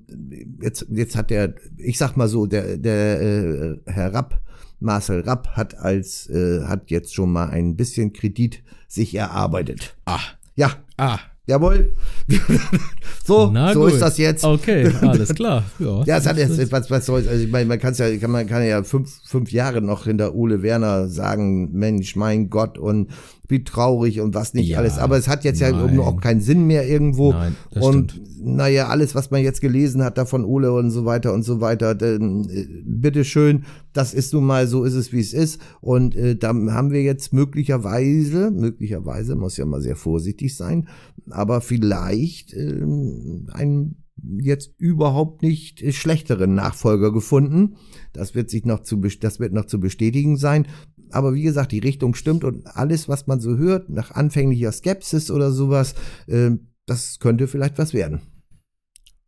jetzt, 0.60 0.86
jetzt 0.90 1.16
hat 1.16 1.30
der, 1.30 1.54
ich 1.78 1.98
sag 1.98 2.16
mal 2.16 2.28
so, 2.28 2.46
der, 2.46 2.76
der 2.76 3.20
äh, 3.20 3.76
Herr 3.86 4.12
Rapp, 4.12 4.40
Marcel 4.80 5.20
Rapp 5.20 5.48
hat 5.48 5.78
als, 5.78 6.28
äh, 6.28 6.64
hat 6.64 6.90
jetzt 6.90 7.14
schon 7.14 7.32
mal 7.32 7.48
ein 7.48 7.76
bisschen 7.76 8.12
Kredit 8.12 8.62
sich 8.88 9.14
erarbeitet. 9.14 9.96
Ah. 10.04 10.20
Ja. 10.54 10.70
Ah. 10.96 11.18
Jawohl. 11.46 11.92
so, 13.24 13.50
Na 13.52 13.74
so 13.74 13.80
gut. 13.80 13.92
ist 13.92 14.00
das 14.00 14.16
jetzt. 14.16 14.44
Okay, 14.44 14.90
alles 15.02 15.34
klar. 15.34 15.64
Ja, 15.78 16.02
ja 16.04 16.16
es 16.16 16.26
hat 16.26 16.38
jetzt, 16.38 16.72
was, 16.72 16.90
was 16.90 17.04
soll, 17.04 17.28
also 17.28 17.44
ich 17.44 17.50
meine, 17.50 17.66
man 17.66 17.78
kann 17.78 17.92
ja, 17.94 18.16
kann, 18.16 18.30
man 18.30 18.46
kann 18.46 18.64
ja 18.64 18.82
fünf, 18.82 19.10
fünf 19.24 19.52
Jahre 19.52 19.82
noch 19.82 20.04
hinter 20.04 20.34
Ole 20.34 20.62
Werner 20.62 21.08
sagen, 21.08 21.70
Mensch, 21.72 22.16
mein 22.16 22.48
Gott, 22.48 22.78
und 22.78 23.10
wie 23.48 23.62
traurig 23.62 24.20
und 24.20 24.34
was 24.34 24.54
nicht 24.54 24.68
ja, 24.68 24.78
alles. 24.78 24.98
Aber 24.98 25.18
es 25.18 25.28
hat 25.28 25.44
jetzt 25.44 25.60
nein. 25.60 25.94
ja 25.94 26.02
auch 26.02 26.20
keinen 26.20 26.40
Sinn 26.40 26.66
mehr 26.66 26.88
irgendwo. 26.88 27.32
Nein, 27.32 27.54
und 27.74 28.12
stimmt. 28.12 28.46
naja, 28.56 28.88
alles, 28.88 29.14
was 29.14 29.30
man 29.30 29.42
jetzt 29.42 29.60
gelesen 29.60 30.02
hat, 30.02 30.16
da 30.16 30.24
von 30.24 30.44
Ole 30.44 30.72
und 30.72 30.90
so 30.90 31.04
weiter 31.04 31.32
und 31.34 31.42
so 31.42 31.60
weiter, 31.60 31.94
dann, 31.94 32.48
äh, 32.48 32.66
bitteschön, 32.84 33.64
das 33.92 34.14
ist 34.14 34.32
nun 34.32 34.44
mal 34.44 34.66
so 34.66 34.84
ist 34.84 34.94
es, 34.94 35.12
wie 35.12 35.20
es 35.20 35.34
ist. 35.34 35.60
Und 35.80 36.16
äh, 36.16 36.36
da 36.36 36.48
haben 36.48 36.90
wir 36.90 37.02
jetzt 37.02 37.32
möglicherweise, 37.32 38.50
möglicherweise, 38.50 39.36
muss 39.36 39.58
ja 39.58 39.66
mal 39.66 39.82
sehr 39.82 39.96
vorsichtig 39.96 40.56
sein, 40.56 40.88
aber 41.30 41.60
vielleicht 41.60 42.54
äh, 42.54 42.82
einen 43.52 43.96
jetzt 44.40 44.72
überhaupt 44.78 45.42
nicht 45.42 45.84
schlechteren 45.92 46.54
Nachfolger 46.54 47.12
gefunden. 47.12 47.76
Das 48.12 48.34
wird 48.34 48.48
sich 48.48 48.64
noch 48.64 48.80
zu, 48.80 48.96
das 48.96 49.40
wird 49.40 49.52
noch 49.52 49.66
zu 49.66 49.80
bestätigen 49.80 50.36
sein 50.36 50.66
aber 51.14 51.34
wie 51.34 51.42
gesagt, 51.42 51.72
die 51.72 51.78
Richtung 51.78 52.14
stimmt 52.14 52.44
und 52.44 52.66
alles, 52.66 53.08
was 53.08 53.26
man 53.26 53.40
so 53.40 53.56
hört, 53.56 53.88
nach 53.90 54.10
anfänglicher 54.10 54.72
Skepsis 54.72 55.30
oder 55.30 55.52
sowas, 55.52 55.94
äh, 56.26 56.50
das 56.86 57.18
könnte 57.18 57.48
vielleicht 57.48 57.78
was 57.78 57.94
werden. 57.94 58.20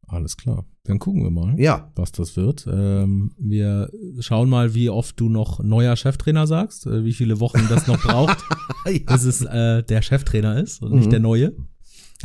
Alles 0.09 0.37
klar. 0.37 0.65
Dann 0.85 1.01
gucken 1.01 1.25
wir 1.25 1.31
mal, 1.31 1.59
ja. 1.59 1.91
was 1.97 2.13
das 2.13 2.37
wird. 2.37 2.67
Ähm, 2.71 3.33
wir 3.39 3.91
schauen 4.21 4.49
mal, 4.49 4.73
wie 4.75 4.89
oft 4.89 5.19
du 5.19 5.29
noch 5.29 5.59
neuer 5.61 5.97
Cheftrainer 5.97 6.47
sagst, 6.47 6.87
äh, 6.87 7.05
wie 7.05 7.13
viele 7.13 7.41
Wochen 7.41 7.67
das 7.69 7.89
noch 7.89 8.01
braucht, 8.01 8.39
ja. 8.87 8.99
bis 9.07 9.25
es 9.25 9.43
äh, 9.43 9.83
der 9.83 10.03
Cheftrainer 10.03 10.61
ist 10.63 10.83
und 10.83 10.93
mhm. 10.93 10.99
nicht 10.99 11.13
der 11.13 11.21
neue. 11.21 11.55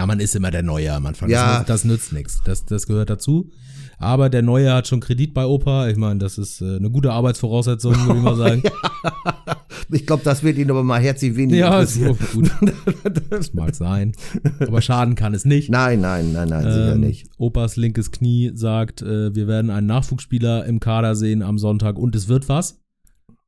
Ja, 0.01 0.07
man 0.07 0.19
ist 0.19 0.35
immer 0.35 0.49
der 0.49 0.63
Neue 0.63 0.91
am 0.93 1.05
Anfang. 1.05 1.29
Ja. 1.29 1.59
Das, 1.59 1.67
das 1.67 1.83
nützt 1.83 2.11
nichts. 2.11 2.41
Das, 2.43 2.65
das 2.65 2.87
gehört 2.87 3.11
dazu. 3.11 3.51
Aber 3.99 4.31
der 4.31 4.41
Neue 4.41 4.73
hat 4.73 4.87
schon 4.87 4.99
Kredit 4.99 5.35
bei 5.35 5.45
Opa. 5.45 5.89
Ich 5.89 5.95
meine, 5.97 6.17
das 6.17 6.39
ist 6.39 6.59
äh, 6.59 6.77
eine 6.77 6.89
gute 6.89 7.11
Arbeitsvoraussetzung, 7.11 7.93
würde 8.07 8.17
ich 8.17 8.23
mal 8.23 8.35
sagen. 8.35 8.63
ja. 8.63 9.11
Ich 9.91 10.07
glaube, 10.07 10.23
das 10.23 10.41
wird 10.41 10.57
ihn 10.57 10.71
aber 10.71 10.83
mal 10.83 10.99
herzlich 10.99 11.35
wenig 11.35 11.59
Ja, 11.59 11.81
ist 11.81 11.95
so 11.95 12.17
gut. 12.33 12.49
das 13.29 13.53
mag 13.53 13.75
sein. 13.75 14.13
Aber 14.59 14.81
schaden 14.81 15.13
kann 15.13 15.35
es 15.35 15.45
nicht. 15.45 15.69
Nein, 15.69 16.01
nein, 16.01 16.33
nein, 16.33 16.49
nein, 16.49 16.63
sicher 16.63 16.93
ähm, 16.93 17.01
nicht. 17.01 17.29
Opas 17.37 17.75
linkes 17.75 18.09
Knie 18.09 18.53
sagt, 18.55 19.03
äh, 19.03 19.35
wir 19.35 19.45
werden 19.47 19.69
einen 19.69 19.85
Nachwuchsspieler 19.85 20.65
im 20.65 20.79
Kader 20.79 21.13
sehen 21.13 21.43
am 21.43 21.59
Sonntag 21.59 21.99
und 21.99 22.15
es 22.15 22.27
wird 22.27 22.49
was. 22.49 22.80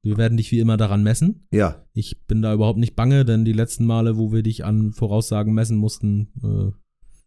Wir 0.03 0.17
werden 0.17 0.37
dich 0.37 0.51
wie 0.51 0.59
immer 0.59 0.75
daran 0.75 1.01
messen. 1.01 1.47
Ja. 1.51 1.85
Ich 1.93 2.25
bin 2.27 2.41
da 2.41 2.53
überhaupt 2.53 2.77
nicht 2.77 2.95
bange, 2.95 3.23
denn 3.23 3.45
die 3.45 3.53
letzten 3.53 3.85
Male, 3.85 4.17
wo 4.17 4.33
wir 4.33 4.43
dich 4.43 4.65
an 4.65 4.91
Voraussagen 4.91 5.53
messen 5.53 5.77
mussten, 5.77 6.27
äh, 6.43 6.71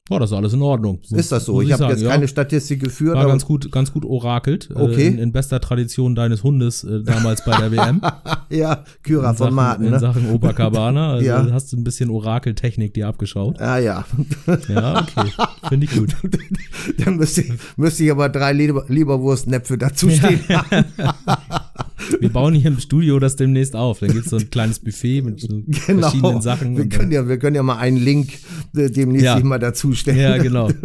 war 0.09 0.21
das 0.21 0.33
alles 0.33 0.53
in 0.53 0.63
Ordnung. 0.63 1.01
Ist 1.11 1.33
das 1.33 1.47
so? 1.47 1.61
Ich, 1.61 1.69
ich 1.69 1.73
habe 1.73 1.91
jetzt 1.91 2.03
ja, 2.03 2.11
keine 2.11 2.29
Statistik 2.29 2.81
geführt. 2.81 3.17
War 3.17 3.27
ganz 3.27 3.45
gut, 3.45 3.73
ganz 3.73 3.93
gut 3.93 4.05
orakelt. 4.05 4.71
Äh, 4.71 4.75
okay. 4.75 5.03
Äh, 5.03 5.09
in, 5.09 5.19
in, 5.19 5.33
bester 5.33 5.61
Tradition 5.61 6.15
deines 6.15 6.45
Hundes 6.45 6.85
äh, 6.85 7.03
damals 7.03 7.45
bei 7.45 7.57
der 7.57 7.73
WM. 7.73 8.01
ja, 8.51 8.85
Kyra 9.03 9.35
von 9.35 9.53
Martin. 9.53 9.89
Ne? 9.89 9.95
In 9.95 10.01
Sachen 10.01 10.31
Oberkabana. 10.31 11.07
Also 11.17 11.27
ja. 11.27 11.47
hast 11.51 11.73
du 11.73 11.77
ein 11.77 11.85
bisschen 11.85 12.11
Orakeltechnik 12.11 12.93
dir 12.93 13.09
abgeschaut. 13.09 13.61
Ah 13.61 13.79
ja. 13.79 14.05
ja, 14.69 15.01
okay. 15.01 15.31
Finde 15.69 15.87
ich 15.87 15.97
gut. 15.97 16.15
Dann 17.05 17.17
müsste, 17.17 17.45
müsste 17.77 18.05
ich 18.05 18.11
aber 18.11 18.29
drei 18.29 18.53
Leber, 18.53 18.85
Leberwurstnäpfe 18.89 19.79
dazu 19.79 20.11
stehen. 20.11 20.41
Ja. 20.49 20.65
Wir 22.21 22.29
bauen 22.29 22.55
hier 22.55 22.71
im 22.71 22.79
Studio 22.79 23.19
das 23.19 23.37
demnächst 23.37 23.77
auf. 23.77 24.01
Dann 24.01 24.13
gibt 24.13 24.25
es 24.25 24.31
so 24.31 24.37
ein 24.37 24.51
kleines 24.51 24.79
Buffet 24.79 25.23
mit 25.23 25.41
so 25.41 25.63
genau. 25.87 26.09
verschiedenen 26.09 26.41
Sachen. 26.41 26.77
Wir 26.77 26.89
können, 26.89 27.13
ja, 27.13 27.29
wir 27.29 27.39
können 27.39 27.57
ja 27.57 27.63
mal 27.63 27.79
einen 27.79 27.97
Link 27.97 28.35
äh, 28.77 28.91
demnächst 28.91 29.25
ja. 29.25 29.39
mal 29.41 29.59
dazu 29.59 29.93
stellen. 29.93 30.19
Ja, 30.19 30.39
genau. 30.39 30.71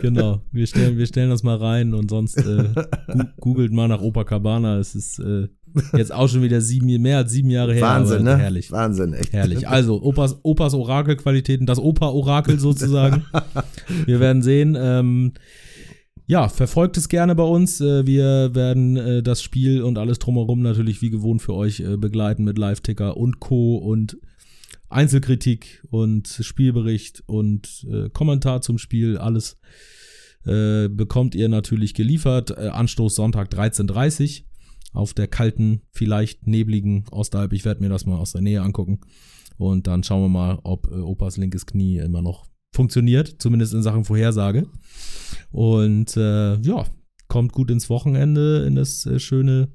Genau. 0.00 0.42
Wir 0.50 0.66
stellen, 0.66 0.96
wir 0.96 1.06
stellen 1.06 1.30
das 1.30 1.42
mal 1.42 1.56
rein 1.56 1.94
und 1.94 2.10
sonst 2.10 2.36
äh, 2.38 2.64
googelt 3.40 3.72
mal 3.72 3.88
nach 3.88 4.00
Opa 4.00 4.24
Cabana. 4.24 4.78
Es 4.78 4.94
ist 4.94 5.18
äh, 5.18 5.48
jetzt 5.96 6.12
auch 6.12 6.28
schon 6.28 6.42
wieder 6.42 6.60
sieben, 6.60 6.86
mehr 7.02 7.18
als 7.18 7.32
sieben 7.32 7.50
Jahre 7.50 7.74
her. 7.74 7.82
Wahnsinn, 7.82 8.24
ne? 8.24 8.36
Herrlich. 8.36 8.72
Wahnsinn, 8.72 9.12
echt. 9.12 9.32
Herrlich. 9.32 9.68
Also, 9.68 10.02
Opas, 10.02 10.38
Opas 10.42 10.74
Orakelqualitäten, 10.74 11.66
das 11.66 11.78
Opa-Orakel 11.78 12.58
sozusagen. 12.58 13.24
wir 14.06 14.18
werden 14.18 14.42
sehen. 14.42 14.76
Ähm, 14.80 15.32
ja, 16.26 16.48
verfolgt 16.48 16.96
es 16.96 17.08
gerne 17.08 17.34
bei 17.34 17.42
uns. 17.42 17.80
Äh, 17.80 18.06
wir 18.06 18.54
werden 18.54 18.96
äh, 18.96 19.22
das 19.22 19.42
Spiel 19.42 19.82
und 19.82 19.98
alles 19.98 20.18
drumherum 20.18 20.62
natürlich 20.62 21.02
wie 21.02 21.10
gewohnt 21.10 21.42
für 21.42 21.54
euch 21.54 21.80
äh, 21.80 21.96
begleiten 21.96 22.44
mit 22.44 22.58
Live-Ticker 22.58 23.16
und 23.16 23.40
Co. 23.40 23.76
und 23.76 24.18
Einzelkritik 24.88 25.82
und 25.90 26.28
Spielbericht 26.28 27.22
und 27.24 27.86
Kommentar 28.12 28.60
zum 28.60 28.76
Spiel. 28.76 29.16
Alles 29.16 29.56
bekommt 30.44 31.34
ihr 31.34 31.48
natürlich 31.48 31.94
geliefert. 31.94 32.58
Anstoß 32.58 33.14
Sonntag 33.14 33.50
13.30 33.50 34.42
auf 34.92 35.14
der 35.14 35.28
kalten, 35.28 35.80
vielleicht 35.92 36.46
nebligen 36.46 37.06
Ostalb. 37.10 37.54
Ich 37.54 37.64
werde 37.64 37.82
mir 37.82 37.88
das 37.88 38.04
mal 38.04 38.18
aus 38.18 38.32
der 38.32 38.42
Nähe 38.42 38.60
angucken. 38.60 39.00
Und 39.56 39.86
dann 39.86 40.02
schauen 40.02 40.24
wir 40.24 40.28
mal, 40.28 40.58
ob 40.62 40.92
Opas 40.92 41.38
linkes 41.38 41.64
Knie 41.64 41.96
immer 41.96 42.20
noch 42.20 42.51
funktioniert, 42.72 43.36
zumindest 43.38 43.74
in 43.74 43.82
Sachen 43.82 44.04
Vorhersage. 44.04 44.66
Und 45.50 46.16
äh, 46.16 46.56
ja, 46.60 46.86
kommt 47.28 47.52
gut 47.52 47.70
ins 47.70 47.90
Wochenende, 47.90 48.64
in 48.66 48.74
das 48.74 49.06
äh, 49.06 49.18
schöne 49.18 49.68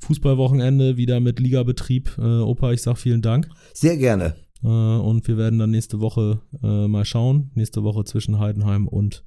Fußballwochenende, 0.00 0.96
wieder 0.96 1.20
mit 1.20 1.38
Ligabetrieb. 1.38 2.16
Äh, 2.18 2.22
Opa, 2.22 2.72
ich 2.72 2.82
sag 2.82 2.98
vielen 2.98 3.22
Dank. 3.22 3.48
Sehr 3.72 3.96
gerne. 3.96 4.34
Äh, 4.62 4.66
und 4.66 5.26
wir 5.28 5.36
werden 5.36 5.58
dann 5.58 5.70
nächste 5.70 6.00
Woche 6.00 6.40
äh, 6.62 6.88
mal 6.88 7.04
schauen. 7.04 7.50
Nächste 7.54 7.82
Woche 7.82 8.04
zwischen 8.04 8.38
Heidenheim 8.38 8.88
und 8.88 9.24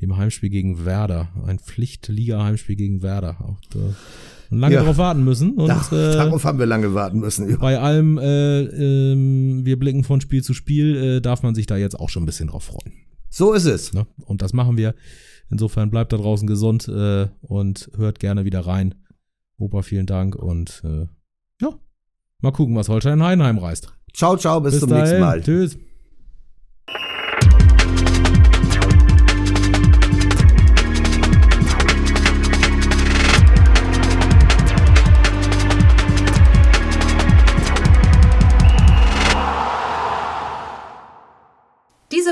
dem 0.00 0.16
Heimspiel 0.16 0.50
gegen 0.50 0.84
Werder. 0.84 1.28
Ein 1.44 1.58
Pflicht-Liga-Heimspiel 1.58 2.76
gegen 2.76 3.02
Werder. 3.02 3.40
Auch 3.40 3.60
da 3.70 3.94
lange 4.50 4.74
ja. 4.74 4.80
darauf 4.80 4.98
warten 4.98 5.24
müssen. 5.24 5.52
Und, 5.54 5.68
da, 5.68 5.80
äh, 5.92 6.12
darauf 6.14 6.44
haben 6.44 6.58
wir 6.58 6.66
lange 6.66 6.94
warten 6.94 7.20
müssen. 7.20 7.50
Ja. 7.50 7.56
Bei 7.56 7.78
allem, 7.78 8.18
äh, 8.18 8.62
äh, 8.62 9.64
wir 9.64 9.78
blicken 9.78 10.04
von 10.04 10.20
Spiel 10.20 10.42
zu 10.42 10.54
Spiel, 10.54 10.96
äh, 10.96 11.20
darf 11.20 11.42
man 11.42 11.54
sich 11.54 11.66
da 11.66 11.76
jetzt 11.76 11.98
auch 11.98 12.08
schon 12.08 12.22
ein 12.22 12.26
bisschen 12.26 12.48
drauf 12.48 12.64
freuen. 12.64 12.92
So 13.30 13.52
ist 13.52 13.66
es. 13.66 13.92
Ne? 13.92 14.06
Und 14.24 14.42
das 14.42 14.52
machen 14.52 14.76
wir. 14.76 14.94
Insofern 15.50 15.90
bleibt 15.90 16.12
da 16.12 16.16
draußen 16.16 16.46
gesund 16.46 16.88
äh, 16.88 17.28
und 17.42 17.90
hört 17.96 18.20
gerne 18.20 18.44
wieder 18.44 18.60
rein. 18.60 18.94
Opa, 19.58 19.82
vielen 19.82 20.06
Dank 20.06 20.36
und 20.36 20.82
äh, 20.84 21.06
ja, 21.60 21.70
mal 22.40 22.52
gucken, 22.52 22.76
was 22.76 22.88
Holstein 22.88 23.22
Heidenheim 23.22 23.58
reißt. 23.58 23.92
Ciao, 24.12 24.36
ciao, 24.36 24.60
bis, 24.60 24.72
bis 24.72 24.80
zum 24.80 24.90
dahin. 24.90 25.04
nächsten 25.04 25.20
Mal. 25.20 25.42
Tschüss. 25.42 25.78